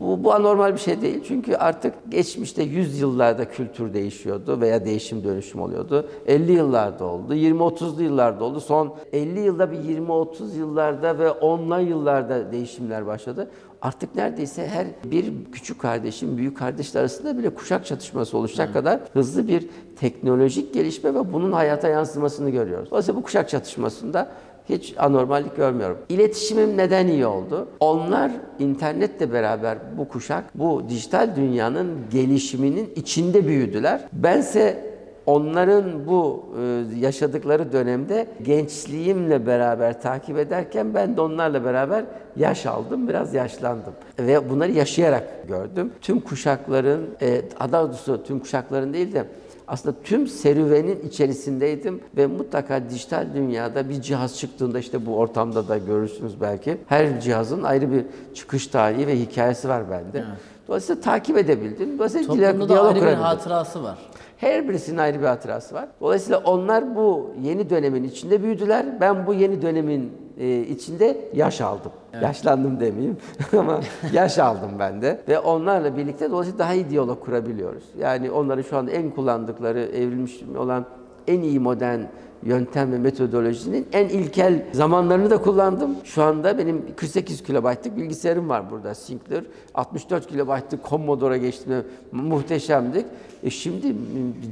[0.00, 1.24] bu, bu anormal bir şey değil.
[1.28, 6.08] Çünkü artık geçmişte 100 yıllarda kültür değişiyordu veya değişim dönüşüm oluyordu.
[6.26, 8.60] 50 yıllarda oldu, 20-30'lu yıllarda oldu.
[8.60, 13.50] Son 50 yılda bir 20-30 yıllarda ve 10'la yıllarda değişimler başladı.
[13.82, 19.48] Artık neredeyse her bir küçük kardeşin büyük kardeşler arasında bile kuşak çatışması oluşacak kadar hızlı
[19.48, 22.90] bir teknolojik gelişme ve bunun hayata yansımasını görüyoruz.
[22.90, 24.28] Dolayısıyla bu kuşak çatışmasında
[24.68, 25.98] hiç anormallik görmüyorum.
[26.08, 27.68] İletişimim neden iyi oldu?
[27.80, 34.00] Onlar internetle beraber bu kuşak bu dijital dünyanın gelişiminin içinde büyüdüler.
[34.12, 34.88] Bense
[35.26, 42.04] onların bu e, yaşadıkları dönemde gençliğimle beraber takip ederken ben de onlarla beraber
[42.36, 43.92] yaş aldım, biraz yaşlandım.
[44.18, 45.92] Ve bunları yaşayarak gördüm.
[46.00, 49.24] Tüm kuşakların, e, daha doğrusu tüm kuşakların değil de
[49.68, 55.78] aslında tüm serüvenin içerisindeydim ve mutlaka dijital dünyada bir cihaz çıktığında işte bu ortamda da
[55.78, 56.76] görürsünüz belki.
[56.86, 58.04] Her cihazın ayrı bir
[58.34, 60.24] çıkış tarihi ve hikayesi var bende.
[60.68, 61.98] Dolayısıyla takip edebildim.
[61.98, 63.98] Dolayısıyla Toplumda da diyalog ayrı bir hatırası var.
[64.36, 65.88] Her birisinin ayrı bir hatırası var.
[66.00, 69.00] Dolayısıyla onlar bu yeni dönemin içinde büyüdüler.
[69.00, 71.92] Ben bu yeni dönemin e, içinde yaş aldım.
[72.22, 73.16] Yaşlandım demeyeyim
[73.58, 73.80] ama
[74.12, 75.20] yaş aldım ben de.
[75.28, 77.84] Ve onlarla birlikte dolayısıyla daha iyi diyalog kurabiliyoruz.
[77.98, 80.84] Yani onların şu anda en kullandıkları, evrilmiş olan
[81.26, 82.00] en iyi modern
[82.42, 85.96] yöntem ve metodolojinin en ilkel zamanlarını da kullandım.
[86.04, 88.94] Şu anda benim 48 kilobaytlık bilgisayarım var burada.
[88.94, 93.06] Sinclair 64 kilobaytlık Commodore'a geçtiğimde muhteşemdik.
[93.42, 93.94] E şimdi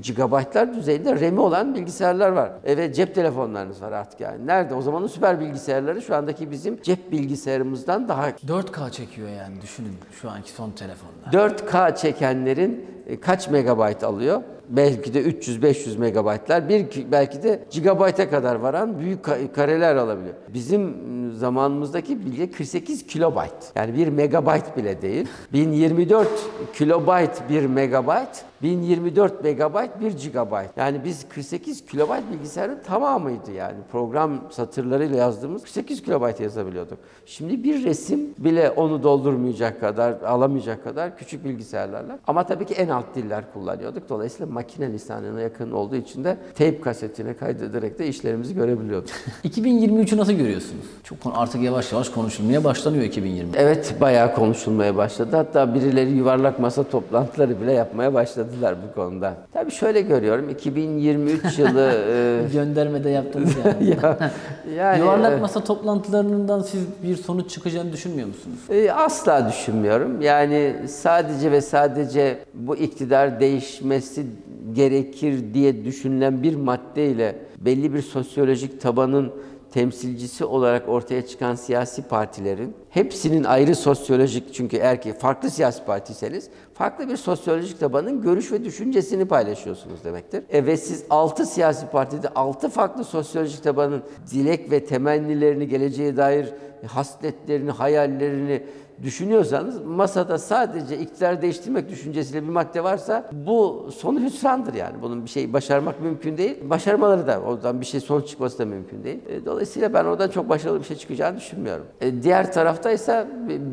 [0.03, 2.53] gigabaytlar düzeyinde RAM'i olan bilgisayarlar var.
[2.65, 4.47] Evet cep telefonlarınız var artık yani.
[4.47, 4.75] Nerede?
[4.75, 10.31] O zamanın süper bilgisayarları şu andaki bizim cep bilgisayarımızdan daha 4K çekiyor yani düşünün şu
[10.31, 11.49] anki son telefonlar.
[11.51, 14.43] 4K çekenlerin kaç megabayt alıyor?
[14.69, 20.35] Belki de 300-500 megabaytlar, bir belki de gigabayta kadar varan büyük ka- kareler alabiliyor.
[20.55, 20.97] Bizim
[21.33, 23.53] zamanımızdaki bilgi 48 kilobayt.
[23.75, 25.27] Yani bir megabayt bile değil.
[25.53, 26.29] 1024
[26.75, 30.71] kilobayt bir megabayt, 1024 megabayt bir gigabayt.
[30.77, 33.77] Yani biz 48 kilobayt bilgisayarın tamamıydı yani.
[33.93, 36.99] Program satırlarıyla yazdığımız 48 kilobayt yazabiliyorduk.
[37.27, 42.19] Şimdi bir resim bile onu doldurmayacak kadar, alamayacak kadar küçük bilgisayarlarla.
[42.27, 44.09] Ama tabii ki en alt diller kullanıyorduk.
[44.09, 49.11] Dolayısıyla makine lisanına yakın olduğu için de teyp kasetine kaydederek de işlerimizi görebiliyorduk.
[49.45, 50.85] 2023'ü nasıl görüyorsunuz?
[51.05, 53.51] Çok artık yavaş yavaş konuşulmaya başlanıyor 2020.
[53.57, 55.37] Evet, bayağı konuşulmaya başladı.
[55.37, 59.35] Hatta birileri yuvarlak masa toplantıları bile yapmaya başladılar bu konuda.
[59.53, 61.93] Tabii şöyle görüyorum, 2023 yılı...
[62.09, 63.91] e, Göndermede yaptınız yani.
[64.03, 64.31] ya,
[64.77, 68.59] yani, Yuvarlak e, masa toplantılarından siz bir sonuç çıkacağını düşünmüyor musunuz?
[68.71, 70.21] E, Asla düşünmüyorum.
[70.21, 74.27] Yani sadece ve sadece bu iktidar değişmesi
[74.73, 79.33] gerekir diye düşünülen bir maddeyle belli bir sosyolojik tabanın
[79.77, 87.09] temsilcisi olarak ortaya çıkan siyasi partilerin hepsinin ayrı sosyolojik çünkü ki farklı siyasi partiyseniz farklı
[87.09, 90.45] bir sosyolojik tabanın görüş ve düşüncesini paylaşıyorsunuz demektir.
[90.51, 96.47] E ve siz 6 siyasi partide 6 farklı sosyolojik tabanın dilek ve temennilerini geleceğe dair
[96.87, 98.63] hasletlerini, hayallerini
[99.03, 105.03] düşünüyorsanız masada sadece iktidar değiştirmek düşüncesiyle bir madde varsa bu sonu hüsrandır yani.
[105.03, 106.57] Bunun bir şey başarmak mümkün değil.
[106.71, 109.19] Başarmaları da oradan bir şey sonuç çıkması da mümkün değil.
[109.29, 111.87] E, Dolayısıyla ben oradan çok başarılı bir şey çıkacağını düşünmüyorum.
[112.01, 113.27] E, Diğer tarafta ise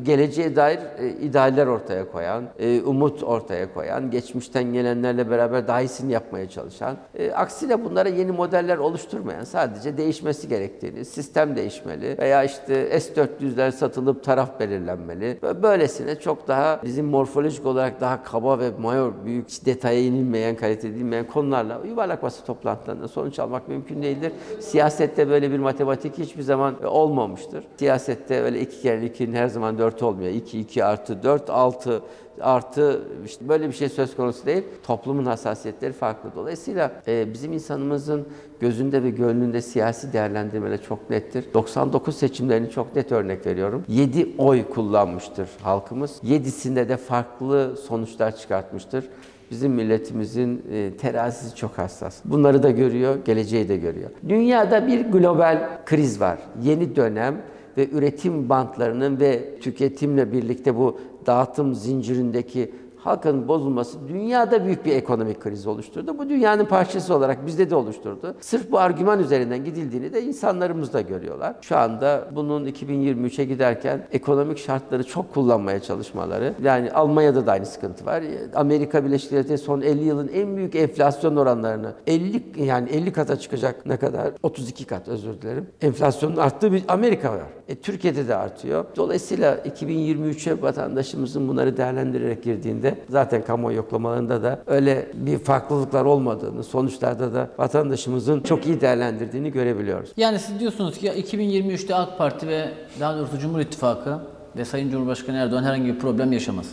[0.04, 2.44] geleceğe dair e, idealler ortaya koyan,
[2.86, 6.98] umut ortaya koyan, geçmişten gelenlerle beraber daha iyisini yapmaya çalışan,
[7.36, 14.60] aksine bunlara yeni modeller oluşturmayan, sadece değişmesi gerektiğini, sistem değişmeli veya işte S-400'ler satılıp taraf
[14.60, 15.40] belirlenmeli.
[15.42, 20.88] Böyle- Böylesine çok daha bizim morfolojik olarak daha kaba ve mayor, büyük detaya inilmeyen, kalite
[20.88, 24.32] edilmeyen konularla yuvarlak masa toplantılarında sonuç almak mümkün değildir.
[24.60, 27.64] Siyasette böyle bir matematik hiçbir zaman olmamıştır.
[27.78, 30.32] Siyasette öyle iki kere ikinin her zaman dört olmuyor.
[30.32, 32.02] İki, iki artı dört, altı
[32.42, 34.64] artı işte böyle bir şey söz konusu değil.
[34.84, 36.30] Toplumun hassasiyetleri farklı.
[36.36, 38.28] Dolayısıyla e, bizim insanımızın
[38.60, 41.46] gözünde ve gönlünde siyasi değerlendirmeler çok nettir.
[41.54, 43.84] 99 seçimlerini çok net örnek veriyorum.
[43.88, 46.20] 7 oy kullanmıştır halkımız.
[46.24, 49.06] 7'sinde de farklı sonuçlar çıkartmıştır.
[49.52, 52.20] Bizim milletimizin e, terazisi çok hassas.
[52.26, 54.10] Bunları da görüyor, geleceği de görüyor.
[54.30, 56.40] Dünyada bir global kriz var.
[56.62, 57.42] Yeni dönem
[57.78, 62.72] ve üretim bantlarının ve tüketimle birlikte bu dağıtım zincirindeki
[63.04, 66.18] halkın bozulması dünyada büyük bir ekonomik kriz oluşturdu.
[66.18, 68.36] Bu dünyanın parçası olarak bizde de oluşturdu.
[68.40, 71.56] Sırf bu argüman üzerinden gidildiğini de insanlarımız da görüyorlar.
[71.62, 76.54] Şu anda bunun 2023'e giderken ekonomik şartları çok kullanmaya çalışmaları.
[76.64, 78.24] Yani Almanya'da da aynı sıkıntı var.
[78.56, 83.86] Amerika Birleşik Devletleri son 50 yılın en büyük enflasyon oranlarını 50 yani 50 kata çıkacak
[83.86, 84.32] ne kadar?
[84.44, 85.68] 32 kat özür dilerim.
[85.82, 87.42] Enflasyonun arttığı bir Amerika var.
[87.68, 88.86] E, Türkiye'de de artıyor.
[88.96, 97.34] Dolayısıyla 2023'e vatandaşımızın bunları değerlendirerek girdiğinde zaten kamuoyu yoklamalarında da öyle bir farklılıklar olmadığını, sonuçlarda
[97.34, 100.10] da vatandaşımızın çok iyi değerlendirdiğini görebiliyoruz.
[100.18, 104.20] Yani siz diyorsunuz ki ya 2023'te AK Parti ve daha doğrusu Cumhur İttifakı
[104.58, 106.66] ve Sayın Cumhurbaşkanı Erdoğan herhangi bir problem yaşamaz.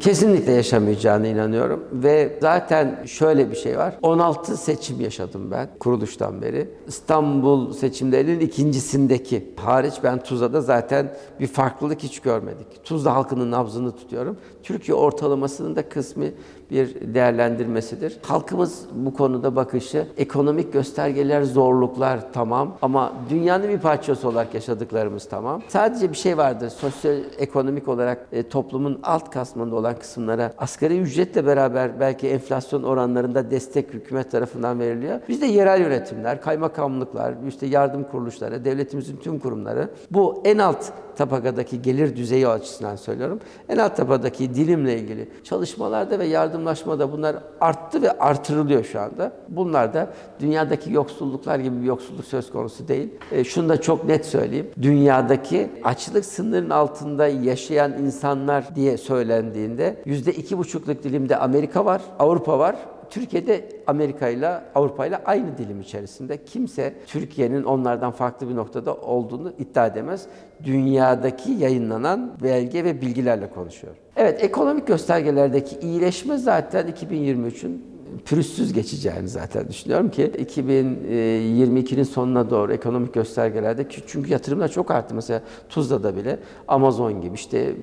[0.00, 3.94] Kesinlikle yaşamayacağına inanıyorum ve zaten şöyle bir şey var.
[4.02, 6.68] 16 seçim yaşadım ben kuruluştan beri.
[6.86, 12.84] İstanbul seçimlerinin ikincisindeki hariç ben Tuzla'da zaten bir farklılık hiç görmedik.
[12.84, 14.36] Tuzla halkının nabzını tutuyorum.
[14.62, 16.24] Türkiye ortalamasının da kısmı
[16.70, 18.18] bir değerlendirmesidir.
[18.22, 25.62] Halkımız bu konuda bakışı ekonomik göstergeler, zorluklar tamam ama dünyanın bir parçası olarak yaşadıklarımız tamam.
[25.68, 26.70] Sadece bir şey vardır.
[26.70, 33.94] Sosyoekonomik olarak e, toplumun alt kasmında olan kısımlara asgari ücretle beraber belki enflasyon oranlarında destek
[33.94, 35.20] hükümet tarafından veriliyor.
[35.28, 42.16] Bizde yerel yönetimler, kaymakamlıklar, işte yardım kuruluşları, devletimizin tüm kurumları bu en alt tabakadaki gelir
[42.16, 43.40] düzeyi açısından söylüyorum.
[43.68, 49.32] En alt tabakadaki dilimle ilgili çalışmalarda ve yardımlaşmada bunlar arttı ve artırılıyor şu anda.
[49.48, 53.08] Bunlar da dünyadaki yoksulluklar gibi bir yoksulluk söz konusu değil.
[53.32, 54.70] E, şunu da çok net söyleyeyim.
[54.82, 62.58] Dünyadaki açlık sınırının altında yaşayan insanlar diye söylendiğinde yüzde iki buçukluk dilimde Amerika var, Avrupa
[62.58, 62.76] var.
[63.10, 66.44] Türkiye'de Amerika ile Avrupa ile aynı dilim içerisinde.
[66.44, 70.26] Kimse Türkiye'nin onlardan farklı bir noktada olduğunu iddia edemez.
[70.64, 73.94] Dünyadaki yayınlanan belge ve bilgilerle konuşuyor.
[74.16, 83.14] Evet, ekonomik göstergelerdeki iyileşme zaten 2023'ün pürüzsüz geçeceğini zaten düşünüyorum ki 2022'nin sonuna doğru ekonomik
[83.14, 85.14] göstergelerde çünkü yatırımlar çok arttı.
[85.14, 87.74] Mesela Tuzla'da bile Amazon gibi işte e,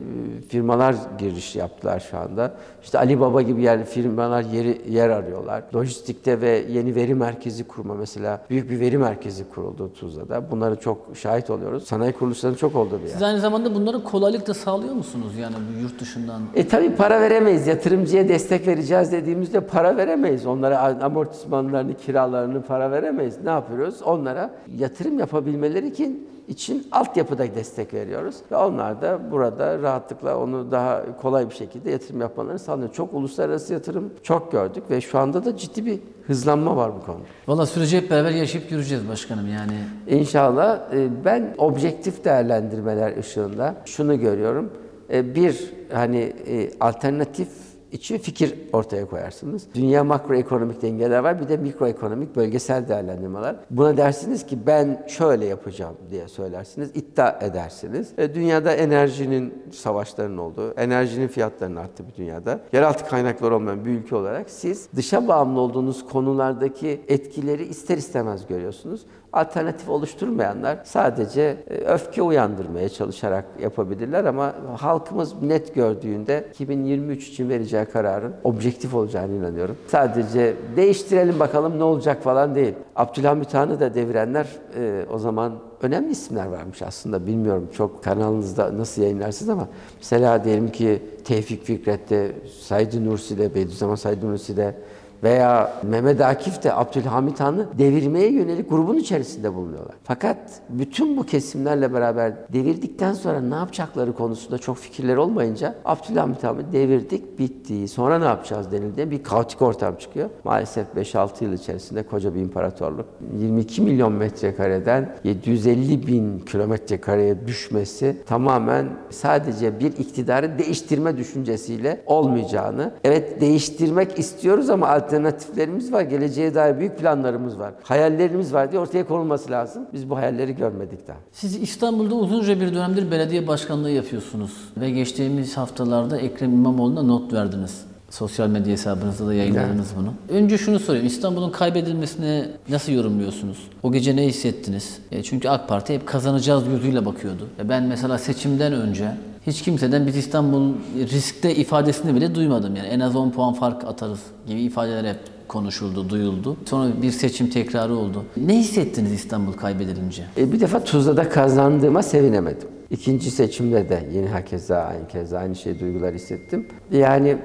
[0.50, 2.54] firmalar giriş yaptılar şu anda.
[2.84, 5.64] İşte Alibaba gibi yer firmalar yeri yer arıyorlar.
[5.76, 10.52] Lojistikte ve yeni veri merkezi kurma mesela büyük bir veri merkezi kuruldu Tuzla'da.
[10.52, 11.84] Bunları çok şahit oluyoruz.
[11.88, 13.14] Sanayi kuruluşlarının çok olduğu bir yer.
[13.14, 16.42] Siz aynı zamanda bunları kolaylıkla sağlıyor musunuz yani yurt dışından?
[16.56, 17.68] E tabii para veremeyiz.
[17.68, 20.25] Yatırımcıya destek vereceğiz dediğimizde para veremeyiz.
[20.26, 20.46] Veremeyiz.
[20.46, 23.38] Onlara amortismanlarını, kiralarını para veremeyiz.
[23.44, 24.02] Ne yapıyoruz?
[24.02, 28.36] Onlara yatırım yapabilmeleri için için altyapıda destek veriyoruz.
[28.52, 32.94] Ve onlar da burada rahatlıkla onu daha kolay bir şekilde yatırım yapmalarını sağlıyor.
[32.94, 37.24] Çok uluslararası yatırım çok gördük ve şu anda da ciddi bir hızlanma var bu konuda.
[37.48, 39.74] Valla süreci hep beraber yaşayıp göreceğiz başkanım yani.
[40.20, 44.72] İnşallah e, ben objektif değerlendirmeler ışığında şunu görüyorum.
[45.14, 47.65] E, Bir hani e, alternatif
[47.96, 49.68] için fikir ortaya koyarsınız.
[49.76, 53.56] Dünya makroekonomik dengeler var, bir de mikroekonomik bölgesel değerlendirmeler.
[53.70, 58.12] Buna dersiniz ki ben şöyle yapacağım diye söylersiniz, iddia edersiniz.
[58.18, 64.16] E, dünyada enerjinin savaşların olduğu, enerjinin fiyatlarının arttığı bir dünyada, yeraltı kaynakları olmayan bir ülke
[64.16, 69.06] olarak siz dışa bağımlı olduğunuz konulardaki etkileri ister istemez görüyorsunuz.
[69.36, 77.86] Alternatif oluşturmayanlar sadece e, öfke uyandırmaya çalışarak yapabilirler ama halkımız net gördüğünde 2023 için vereceği
[77.86, 79.78] kararın objektif olacağını inanıyorum.
[79.88, 82.74] Sadece değiştirelim bakalım ne olacak falan değil.
[82.96, 87.28] Abdülhamit Han'ı da devirenler e, o zaman önemli isimler varmış aslında.
[87.28, 89.68] Bilmiyorum çok kanalınızda nasıl yayınlarsınız ama
[89.98, 94.76] mesela diyelim ki Tevfik Fikret'te, Said Nursi'de, Bediüzzaman Said Nursi'de
[95.26, 99.96] veya Mehmet Akif de Abdülhamit Han'ı devirmeye yönelik grubun içerisinde bulunuyorlar.
[100.04, 100.38] Fakat
[100.70, 107.40] bütün bu kesimlerle beraber devirdikten sonra ne yapacakları konusunda çok fikirler olmayınca Abdülhamit Han'ı devirdik,
[107.40, 107.88] bitti.
[107.88, 110.30] Sonra ne yapacağız denildiğinde bir kaotik ortam çıkıyor.
[110.44, 113.06] Maalesef 5-6 yıl içerisinde koca bir imparatorluk.
[113.40, 122.92] 22 milyon metrekareden 750 bin kilometre kareye düşmesi tamamen sadece bir iktidarı değiştirme düşüncesiyle olmayacağını,
[123.04, 129.08] evet değiştirmek istiyoruz ama alternatiflerimiz var, geleceğe dair büyük planlarımız var, hayallerimiz var diye ortaya
[129.08, 129.84] konulması lazım.
[129.94, 131.18] Biz bu hayalleri görmedik daha.
[131.32, 137.86] Siz İstanbul'da uzunca bir dönemdir belediye başkanlığı yapıyorsunuz ve geçtiğimiz haftalarda Ekrem İmamoğlu'na not verdiniz.
[138.10, 140.14] Sosyal medya hesabınızda da yayınladınız bunu.
[140.30, 141.06] Önce şunu sorayım.
[141.06, 143.58] İstanbul'un kaybedilmesini nasıl yorumluyorsunuz?
[143.84, 144.98] O gece ne hissettiniz?
[145.12, 147.48] E, çünkü AK Parti hep kazanacağız gözüyle bakıyordu.
[147.60, 149.12] E, ben mesela seçimden önce
[149.48, 152.76] hiç kimseden biz İstanbul riskte ifadesini bile duymadım.
[152.76, 156.58] Yani en az 10 puan fark atarız gibi ifadeler hep konuşuldu, duyuldu.
[156.66, 158.24] Sonra bir seçim tekrarı oldu.
[158.38, 160.24] Ne hissettiniz İstanbul kaybedilince?
[160.38, 162.68] E, bir defa Tuzla'da kazandığıma sevinemedim.
[162.90, 166.68] İkinci seçimde de yine hakeza aynı kez aynı şey duygular hissettim.
[166.92, 167.38] Yani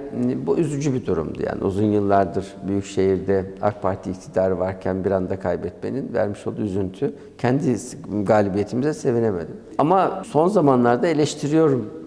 [0.46, 1.38] bu üzücü bir durumdu.
[1.46, 7.14] Yani uzun yıllardır büyük şehirde AK Parti iktidarı varken bir anda kaybetmenin vermiş olduğu üzüntü.
[7.38, 7.76] Kendi
[8.22, 9.56] galibiyetimize sevinemedim.
[9.78, 11.99] Ama son zamanlarda eleştiriyorum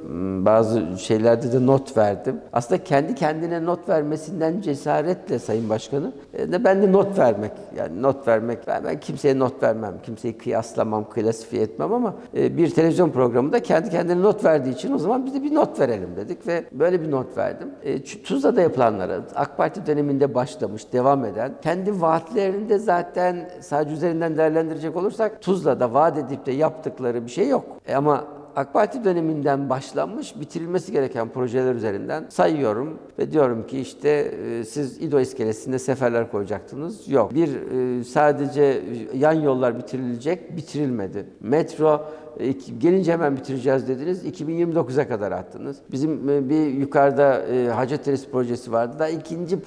[0.46, 2.42] bazı şeylerde de not verdim.
[2.54, 7.52] Aslında kendi kendine not vermesinden cesaretle Sayın Başkanı de ben de not vermek.
[7.78, 8.68] Yani not vermek.
[8.68, 9.94] Ben, kimseye not vermem.
[10.04, 15.26] Kimseyi kıyaslamam, klasifiye etmem ama bir televizyon programında kendi kendine not verdiği için o zaman
[15.26, 17.70] biz de bir not verelim dedik ve böyle bir not verdim.
[18.24, 24.96] Tuzla'da yapılanlara AK Parti döneminde başlamış, devam eden, kendi vaatlerini de zaten sadece üzerinden değerlendirecek
[24.96, 27.66] olursak Tuzla'da vaat edip de yaptıkları bir şey yok.
[27.88, 28.24] E ama
[28.56, 35.02] AK Parti döneminden başlanmış bitirilmesi gereken projeler üzerinden sayıyorum ve diyorum ki işte e, siz
[35.02, 37.10] İdo iskelesinde seferler koyacaktınız.
[37.10, 37.34] Yok.
[37.34, 37.50] Bir
[38.00, 38.82] e, sadece
[39.16, 41.26] yan yollar bitirilecek, bitirilmedi.
[41.42, 42.06] Metro
[42.78, 44.26] gelince hemen bitireceğiz dediniz.
[44.26, 45.78] 2029'a kadar attınız.
[45.92, 48.96] Bizim bir yukarıda Hacettepe projesi vardı.
[49.00, 49.58] Daha ikinci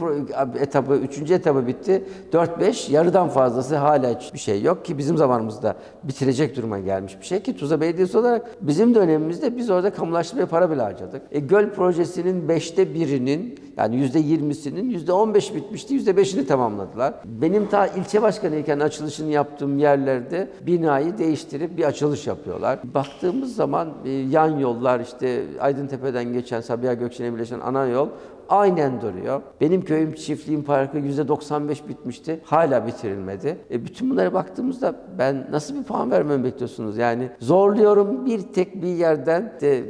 [0.61, 2.05] etabı, üçüncü etabı bitti.
[2.33, 7.43] 4-5 yarıdan fazlası hala hiçbir şey yok ki bizim zamanımızda bitirecek duruma gelmiş bir şey
[7.43, 11.23] ki Tuzla Belediyesi olarak bizim dönemimizde biz orada kamulaştırmaya para bile harcadık.
[11.31, 17.15] E, göl projesinin beşte birinin yani yüzde yirmisinin yüzde on beş bitmişti, yüzde beşini tamamladılar.
[17.25, 22.79] Benim ta ilçe başkanıyken açılışını yaptığım yerlerde binayı değiştirip bir açılış yapıyorlar.
[22.95, 28.09] Baktığımız zaman e, yan yollar işte Aydıntepe'den geçen Sabiha Gökçen'e birleşen ana yol
[28.49, 29.43] aynen duruyor.
[29.61, 32.41] Benim köyüm çiftliğim parkı %95 bitmişti.
[32.45, 33.59] Hala bitirilmedi.
[33.71, 36.97] E bütün bunlara baktığımızda ben nasıl bir puan vermemi bekliyorsunuz?
[36.97, 39.85] Yani zorluyorum bir tek bir yerden de,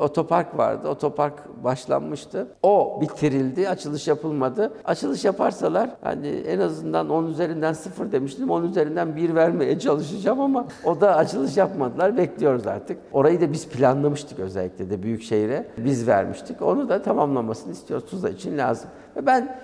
[0.00, 0.88] otopark vardı.
[0.88, 2.46] Otopark başlanmıştı.
[2.62, 3.68] O bitirildi.
[3.68, 4.72] Açılış yapılmadı.
[4.84, 8.50] Açılış yaparsalar hani en azından 10 üzerinden 0 demiştim.
[8.50, 12.16] 10 üzerinden 1 vermeye çalışacağım ama o da açılış yapmadılar.
[12.16, 12.98] Bekliyoruz artık.
[13.12, 15.66] Orayı da biz planlamıştık özellikle de büyük şehire.
[15.78, 16.62] Biz vermiştik.
[16.62, 17.72] Onu da tamamlamasını.
[17.86, 18.90] Tuzla için lazım.
[19.16, 19.58] Ve ben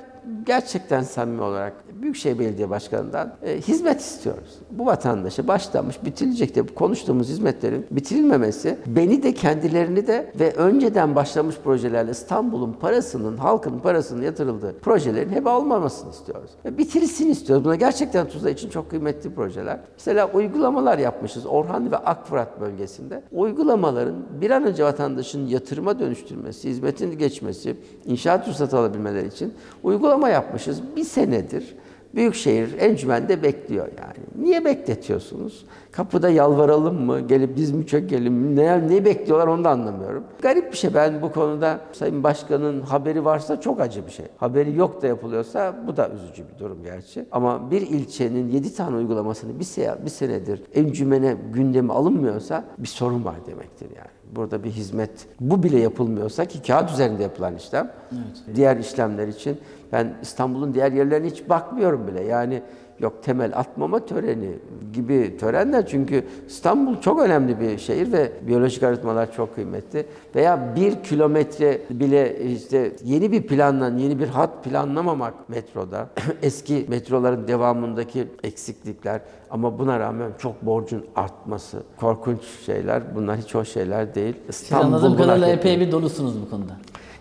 [0.46, 1.72] gerçekten samimi olarak
[2.02, 4.58] Büyükşehir Belediye Başkanı'ndan e, hizmet istiyoruz.
[4.70, 11.56] Bu vatandaşa başlamış, bitirilecek de konuştuğumuz hizmetlerin bitirilmemesi, beni de kendilerini de ve önceden başlamış
[11.64, 16.50] projelerle İstanbul'un parasının, halkın parasının yatırıldığı projelerin heba olmamasını istiyoruz.
[16.64, 17.64] Ve bitirilsin istiyoruz.
[17.64, 19.80] Buna gerçekten Tuzla için çok kıymetli projeler.
[19.96, 23.22] Mesela uygulamalar yapmışız Orhan ve Akfırat bölgesinde.
[23.32, 30.80] Uygulamaların bir an önce vatandaşın yatırıma dönüştürmesi, hizmetin geçmesi, inşaat ruhsatı alabilmeleri için uygulama yapmışız.
[30.96, 31.74] Bir senedir
[32.14, 34.44] Büyükşehir encümende bekliyor yani.
[34.44, 35.66] Niye bekletiyorsunuz?
[35.92, 37.20] Kapıda yalvaralım mı?
[37.20, 38.56] Gelip biz mi çökelim mi?
[38.56, 40.24] Ne, ne bekliyorlar onu da anlamıyorum.
[40.42, 40.94] Garip bir şey.
[40.94, 44.26] Ben bu konuda Sayın Başkan'ın haberi varsa çok acı bir şey.
[44.36, 47.26] Haberi yok da yapılıyorsa bu da üzücü bir durum gerçi.
[47.32, 53.24] Ama bir ilçenin 7 tane uygulamasını bir, se bir senedir encümene gündeme alınmıyorsa bir sorun
[53.24, 54.08] var demektir yani.
[54.36, 57.92] Burada bir hizmet, bu bile yapılmıyorsa ki kağıt üzerinde yapılan işlem,
[58.54, 59.58] diğer işlemler için
[59.92, 62.24] ben İstanbul'un diğer yerlerine hiç bakmıyorum bile.
[62.24, 62.62] Yani
[63.00, 64.50] yok temel atmama töreni
[64.92, 70.06] gibi törenler çünkü İstanbul çok önemli bir şehir ve biyolojik arıtmalar çok kıymetli.
[70.34, 76.08] Veya bir kilometre bile işte yeni bir planlan, yeni bir hat planlamamak metroda.
[76.42, 79.20] Eski metroların devamındaki eksiklikler
[79.50, 81.82] ama buna rağmen çok borcun artması.
[81.96, 83.16] Korkunç şeyler.
[83.16, 84.34] Bunlar hiç hoş şeyler değil.
[84.50, 86.72] Siz anladığım kadarıyla epey bir dolusunuz bu konuda.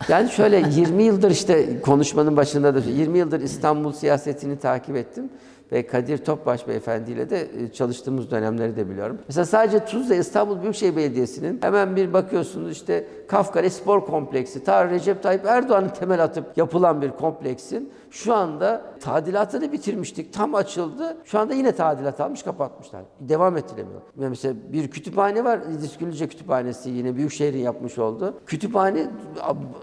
[0.09, 5.29] Yani şöyle 20 yıldır işte konuşmanın başında da 20 yıldır İstanbul siyasetini takip ettim
[5.71, 9.17] ve Kadir Topbaş Beyefendi ile de e, çalıştığımız dönemleri de biliyorum.
[9.27, 15.23] Mesela sadece Tuzla İstanbul Büyükşehir Belediyesi'nin hemen bir bakıyorsunuz işte Kafkale Spor Kompleksi, ta Recep
[15.23, 20.33] Tayyip Erdoğan'ın temel atıp yapılan bir kompleksin şu anda tadilatını bitirmiştik.
[20.33, 21.17] Tam açıldı.
[21.25, 23.01] Şu anda yine tadilat almış kapatmışlar.
[23.19, 24.01] Devam ettiremiyor.
[24.15, 25.59] Mesela bir kütüphane var.
[25.77, 28.33] İdris Gülüce Kütüphanesi yine Büyükşehir'in yapmış olduğu.
[28.45, 29.07] Kütüphane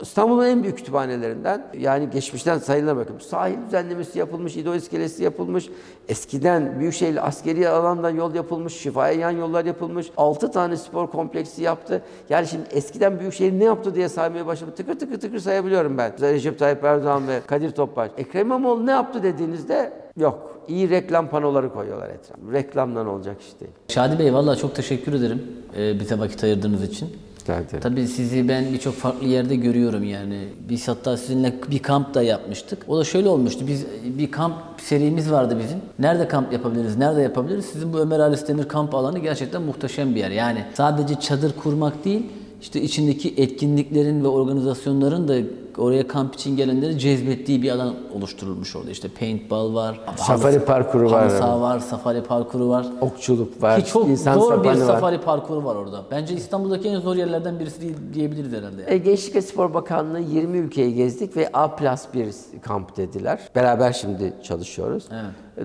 [0.03, 1.67] İstanbul'un en büyük kütüphanelerinden.
[1.79, 3.19] Yani geçmişten sayılan bakın.
[3.19, 5.69] Sahil düzenlemesi yapılmış, İdo iskelesi yapılmış.
[6.09, 10.11] Eskiden Büyükşehir askeri alandan yol yapılmış, şifaya yan yollar yapılmış.
[10.17, 12.03] 6 tane spor kompleksi yaptı.
[12.29, 14.75] Yani şimdi eskiden Büyükşehir ne yaptı diye saymaya başladım.
[14.77, 16.13] Tıkır tıkır tıkır sayabiliyorum ben.
[16.21, 18.11] Recep Tayyip Erdoğan ve Kadir Topbaş.
[18.19, 20.61] Ekrem İmamoğlu ne yaptı dediğinizde yok.
[20.69, 22.53] İyi reklam panoları koyuyorlar etrafına.
[22.53, 23.73] Reklamdan olacak iş değil.
[23.89, 25.43] Şadi Bey vallahi çok teşekkür ederim
[25.79, 27.09] e, bize vakit ayırdığınız için.
[27.49, 27.81] Ederim.
[27.81, 30.49] Tabii sizi ben birçok farklı yerde görüyorum yani.
[30.69, 32.83] Biz hatta sizinle bir kamp da yapmıştık.
[32.89, 33.65] O da şöyle olmuştu.
[33.67, 33.87] Biz
[34.19, 35.79] bir kamp serimiz vardı bizim.
[35.99, 36.97] Nerede kamp yapabiliriz?
[36.97, 37.65] Nerede yapabiliriz?
[37.65, 40.31] Sizin bu Ömer Halis Demir kamp alanı gerçekten muhteşem bir yer.
[40.31, 42.27] Yani sadece çadır kurmak değil,
[42.63, 45.37] işte içindeki etkinliklerin ve organizasyonların da
[45.79, 48.91] oraya kamp için gelenleri cezbettiği bir alan oluşturulmuş orada.
[48.91, 51.33] İşte paintball var, Safari halı- parkuru var.
[51.41, 52.87] halı var, safari parkuru var.
[53.01, 53.81] Okçuluk var.
[53.85, 54.87] Ki çok insan zor bir sapanı var.
[54.95, 56.03] safari parkuru var orada.
[56.11, 58.83] Bence İstanbul'daki en zor yerlerden birisi diyebiliriz herhalde.
[58.83, 58.93] yani.
[58.95, 62.29] E, Gençlik ve Spor Bakanlığı 20 ülkeyi gezdik ve A plus bir
[62.63, 63.41] kamp dediler.
[63.55, 65.05] Beraber şimdi çalışıyoruz.
[65.13, 65.17] E,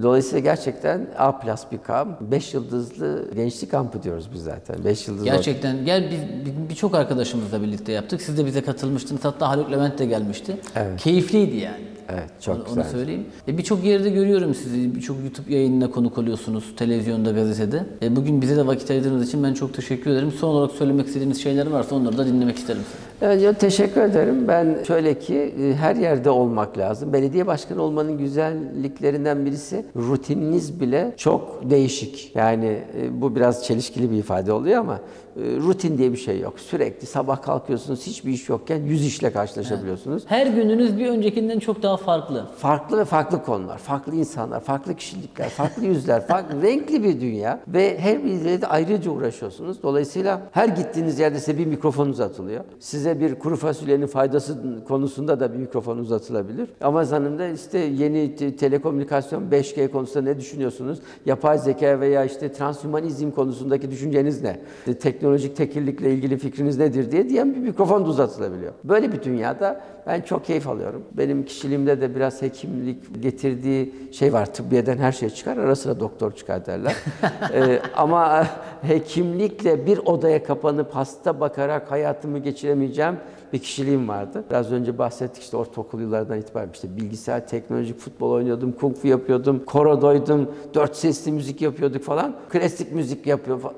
[0.03, 2.21] Dolayısıyla gerçekten A plus bir kamp.
[2.21, 4.85] 5 yıldızlı gençlik kampı diyoruz biz zaten.
[4.85, 5.25] 5 yıldızlı.
[5.25, 6.19] Gerçekten gel biz
[6.69, 8.21] birçok arkadaşımızla birlikte yaptık.
[8.21, 9.25] Siz de bize katılmıştınız.
[9.25, 10.57] Hatta Haluk Levent de gelmişti.
[10.97, 11.98] Keyifliydi yani.
[12.13, 12.83] Evet çok Onu, güzel.
[12.83, 13.25] onu söyleyeyim.
[13.47, 14.95] E, birçok yerde görüyorum sizi.
[14.95, 16.63] Birçok YouTube yayınına konuk oluyorsunuz.
[16.77, 17.83] Televizyonda, gazetede.
[18.01, 20.31] E, bugün bize de vakit ayırdığınız için ben çok teşekkür ederim.
[20.31, 22.81] Son olarak söylemek istediğiniz şeyler varsa onları da dinlemek isterim.
[23.21, 24.47] Evet, ya teşekkür ederim.
[24.47, 27.13] Ben şöyle ki e, her yerde olmak lazım.
[27.13, 32.31] Belediye başkanı olmanın güzelliklerinden birisi rutininiz bile çok değişik.
[32.35, 34.99] Yani e, bu biraz çelişkili bir ifade oluyor ama
[35.37, 36.59] rutin diye bir şey yok.
[36.59, 40.23] Sürekli sabah kalkıyorsunuz hiçbir iş yokken yüz işle karşılaşabiliyorsunuz.
[40.25, 42.45] Her gününüz bir öncekinden çok daha farklı.
[42.57, 47.99] Farklı ve farklı konular, farklı insanlar, farklı kişilikler, farklı yüzler, farklı renkli bir dünya ve
[47.99, 49.83] her biriyle de ayrıca uğraşıyorsunuz.
[49.83, 52.63] Dolayısıyla her gittiğiniz yerde size bir mikrofon uzatılıyor.
[52.79, 54.57] Size bir kuru fasulyenin faydası
[54.87, 56.69] konusunda da bir mikrofon uzatılabilir.
[56.81, 60.99] Amazon'un da işte yeni te- telekomünikasyon 5G konusunda ne düşünüyorsunuz?
[61.25, 64.59] Yapay zeka veya işte transhumanizm konusundaki düşünceniz ne?
[64.79, 68.73] İşte teknolojik tekillikle ilgili fikriniz nedir diye diyen bir mikrofon da uzatılabiliyor.
[68.83, 71.03] Böyle bir dünyada ben çok keyif alıyorum.
[71.11, 74.53] Benim kişiliğimde de biraz hekimlik getirdiği şey var.
[74.53, 76.95] Tıbbiyeden her şey çıkar, ara sıra doktor çıkar derler.
[77.53, 78.47] Ee, ama
[78.81, 83.15] hekimlikle bir odaya kapanıp hasta bakarak hayatımı geçiremeyeceğim
[83.53, 84.43] bir kişiliğim vardı.
[84.49, 89.65] Biraz önce bahsettik işte ortaokul yıllarından itibaren işte bilgisayar, teknolojik futbol oynuyordum, kung fu yapıyordum,
[89.65, 92.35] korodoydum, dört sesli müzik yapıyorduk falan.
[92.49, 93.75] Klasik müzik yapıyor falan.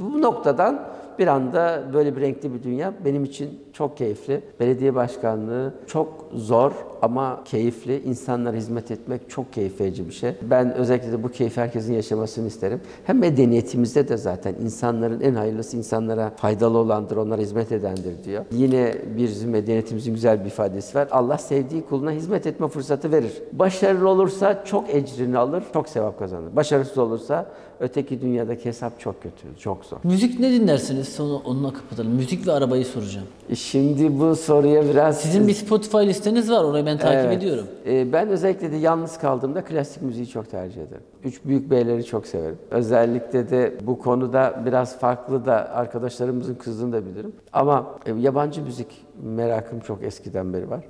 [0.00, 0.88] Bu noktadan
[1.18, 4.40] bir anda böyle bir renkli bir dünya benim için çok keyifli.
[4.60, 8.02] Belediye başkanlığı çok zor ama keyifli.
[8.02, 10.34] İnsanlara hizmet etmek çok keyif verici bir şey.
[10.42, 12.80] Ben özellikle de bu keyfi herkesin yaşamasını isterim.
[13.04, 18.44] Hem medeniyetimizde de zaten insanların en hayırlısı insanlara faydalı olandır, onlara hizmet edendir diyor.
[18.52, 21.08] Yine bir medeniyetimizin güzel bir ifadesi var.
[21.10, 23.32] Allah sevdiği kuluna hizmet etme fırsatı verir.
[23.52, 26.56] Başarılı olursa çok ecrini alır, çok sevap kazanır.
[26.56, 27.46] Başarısız olursa
[27.80, 29.96] öteki dünyadaki hesap çok kötü, çok zor.
[30.04, 31.03] Müzik ne dinlersiniz?
[31.08, 32.12] Sonra onunla kapatalım.
[32.12, 33.26] Müzik ve arabayı soracağım.
[33.54, 35.20] Şimdi bu soruya biraz...
[35.20, 36.64] Sizin bir Spotify listeniz var.
[36.64, 37.38] Orayı ben takip Evet.
[37.38, 37.66] ediyorum.
[37.86, 41.02] Ee, ben özellikle de yalnız kaldığımda klasik müziği çok tercih ederim.
[41.24, 42.58] Üç büyük beyleri çok severim.
[42.70, 47.32] Özellikle de bu konuda biraz farklı da arkadaşlarımızın kızdığını da bilirim.
[47.52, 48.86] Ama e, yabancı müzik
[49.22, 50.84] merakım çok eskiden beri var.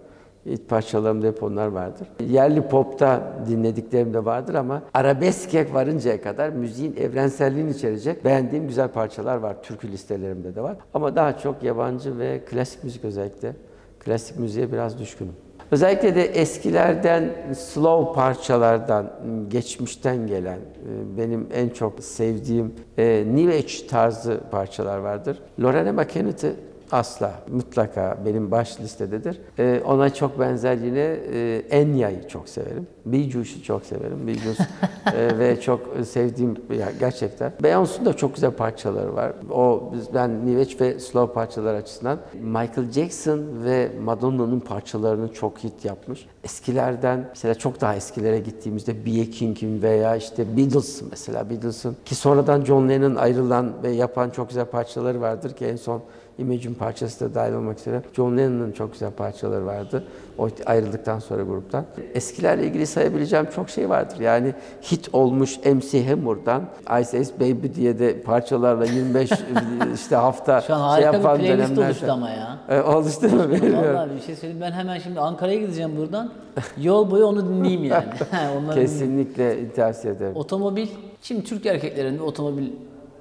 [0.46, 2.08] İlk parçalarımda hep onlar vardır.
[2.28, 9.36] Yerli popta dinlediklerim de vardır ama arabeske varıncaya kadar müziğin evrenselliğini içerecek beğendiğim güzel parçalar
[9.36, 9.62] var.
[9.62, 10.76] Türkü listelerimde de var.
[10.94, 13.56] Ama daha çok yabancı ve klasik müzik özellikle.
[14.00, 15.32] Klasik müziğe biraz düşkünüm.
[15.70, 19.10] Özellikle de eskilerden, slow parçalardan,
[19.48, 25.38] geçmişten gelen, e, benim en çok sevdiğim e, New Age tarzı parçalar vardır.
[25.62, 26.56] Lorena McKennett'i
[26.92, 29.40] asla, mutlaka benim baş listededir.
[29.58, 32.86] E, ona çok benzer yine e, Enya'yı çok severim.
[33.10, 34.26] Gees'i çok severim.
[34.26, 34.58] Gees
[35.14, 37.52] e, ve çok sevdiğim ya gerçekten.
[37.62, 39.32] Beyoncé'nun da çok güzel parçaları var.
[39.50, 45.84] O ben New Age ve slow parçalar açısından Michael Jackson ve Madonna'nın parçalarını çok hit
[45.84, 46.26] yapmış.
[46.44, 49.24] Eskilerden mesela çok daha eskilere gittiğimizde B.A.
[49.24, 54.64] King'in veya işte Beatles mesela Beatles'ın ki sonradan John Lennon ayrılan ve yapan çok güzel
[54.64, 56.02] parçaları vardır ki en son
[56.38, 60.04] Imagine parçası da dahil olmak üzere John Lennon'ın çok güzel parçaları vardı.
[60.38, 61.84] O ayrıldıktan sonra gruptan.
[62.14, 64.20] Eskilerle ilgili sayabileceğim çok şey vardır.
[64.20, 64.54] Yani
[64.92, 66.62] hit olmuş MC Hammer'dan
[67.00, 69.30] Ice Ice Baby diye de parçalarla 25
[69.94, 71.90] işte hafta Şu an şey harika yapan bir playlist dönemlerde.
[71.90, 72.58] oluştu ama ya.
[72.68, 73.94] E, oluştu mu bilmiyorum.
[73.94, 74.62] Vallahi bir şey söyleyeyim.
[74.66, 76.30] Ben hemen şimdi Ankara'ya gideceğim buradan.
[76.80, 78.04] Yol boyu onu dinleyeyim yani.
[78.58, 78.80] Onları.
[78.80, 80.36] Kesinlikle tavsiye ederim.
[80.36, 80.88] Otomobil,
[81.22, 82.66] şimdi Türk erkeklerinde otomobil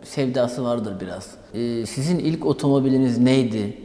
[0.04, 1.32] sevdası vardır biraz.
[1.54, 3.78] Ee, sizin ilk otomobiliniz neydi?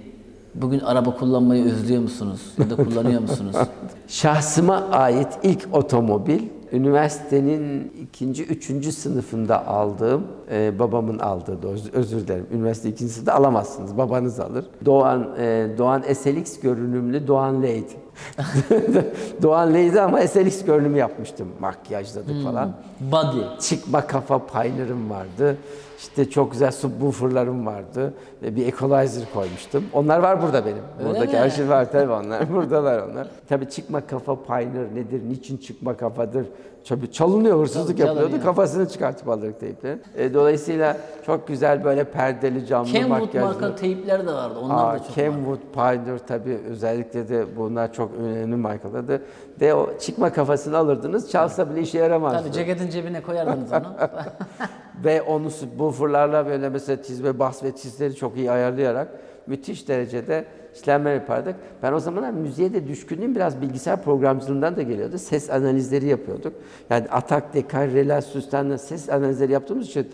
[0.55, 2.41] Bugün araba kullanmayı özlüyor musunuz?
[2.59, 3.57] Ya da kullanıyor musunuz?
[4.09, 6.41] Şahsıma ait ilk otomobil
[6.73, 12.47] üniversitenin ikinci, üçüncü sınıfında aldığım, e, babamın aldığı, doğrusu, özür dilerim.
[12.53, 14.65] Üniversite ikinci sınıfta alamazsınız, babanız alır.
[14.85, 17.93] Doğan, e, Doğan SLX görünümlü Doğan Leydi.
[19.43, 21.49] Doğan Leydi ama SLX görünümü yapmıştım.
[21.61, 22.73] Makyajladık falan.
[23.01, 23.61] Body.
[23.61, 25.57] Çıkma kafa Pioneer'ım vardı.
[25.99, 28.15] İşte çok güzel subwoofer'larım vardı.
[28.43, 29.85] Bir equalizer koymuştum.
[29.93, 30.83] Onlar var burada benim.
[30.99, 31.51] Öyle Buradaki mi?
[31.51, 32.53] şey var tabii onlar.
[32.55, 33.29] Buradalar onlar.
[33.49, 35.23] Tabii çıkma kafa Pioneer nedir?
[35.29, 36.47] Niçin çıkma kafadır?
[36.89, 38.31] Tabii çalınıyor, hırsızlık Tabii, yapılıyordu.
[38.31, 38.45] çalınıyor.
[38.55, 39.99] Kafasını çıkartıp alırdık teypleri.
[40.17, 40.97] E, dolayısıyla
[41.27, 43.49] çok güzel böyle perdeli camlı Kenwood makyajlı.
[43.49, 44.59] marka teypler de vardı.
[44.63, 45.15] Onlar Aa, da çok.
[45.15, 49.23] Kenwood, Pioneer tabii özellikle de bunlar çok önemli markalardı.
[49.61, 52.39] Ve o çıkma kafasını alırdınız, çalsa bile işe yaramazdı.
[52.43, 53.87] Tabii ceketin cebine koyardınız onu.
[55.05, 55.51] Ve onu
[55.89, 59.09] bufferlarla böyle mesela tiz ve bas ve tizleri çok iyi ayarlayarak
[59.47, 61.57] müthiş derecede işlemler yapardık.
[61.83, 65.19] Ben o zamanlar müziğe de düşkünlüğüm biraz bilgisayar programcılığından da geliyordu.
[65.19, 66.53] Ses analizleri yapıyorduk.
[66.91, 70.11] Yani atak, dekar, relasüsten ses analizleri yaptığımız için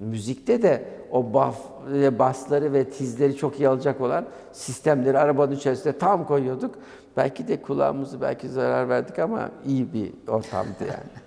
[0.00, 1.56] müzikte de o baf,
[2.18, 6.74] basları ve tizleri çok iyi alacak olan sistemleri arabanın içerisinde tam koyuyorduk.
[7.16, 11.18] Belki de kulağımızı belki zarar verdik ama iyi bir ortamdı yani.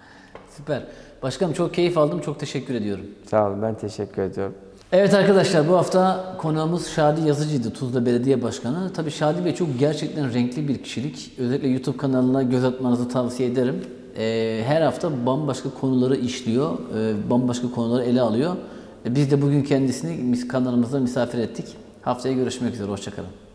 [0.50, 0.82] Süper.
[1.22, 2.20] Başkanım çok keyif aldım.
[2.20, 3.04] Çok teşekkür ediyorum.
[3.30, 4.54] Sağ olun ben teşekkür ediyorum.
[4.92, 7.70] Evet arkadaşlar bu hafta konuğumuz Şadi Yazıcı'ydı.
[7.72, 8.92] Tuzla Belediye Başkanı.
[8.92, 11.32] Tabii Şadi Bey çok gerçekten renkli bir kişilik.
[11.38, 13.80] Özellikle YouTube kanalına göz atmanızı tavsiye ederim.
[14.18, 16.72] Ee, her hafta bambaşka konuları işliyor.
[16.98, 18.56] e, bambaşka konuları ele alıyor.
[19.06, 21.66] E, Biz de bugün kendisini kanalımızda misafir ettik.
[22.02, 22.88] Haftaya görüşmek üzere.
[22.88, 23.49] Hoşçakalın.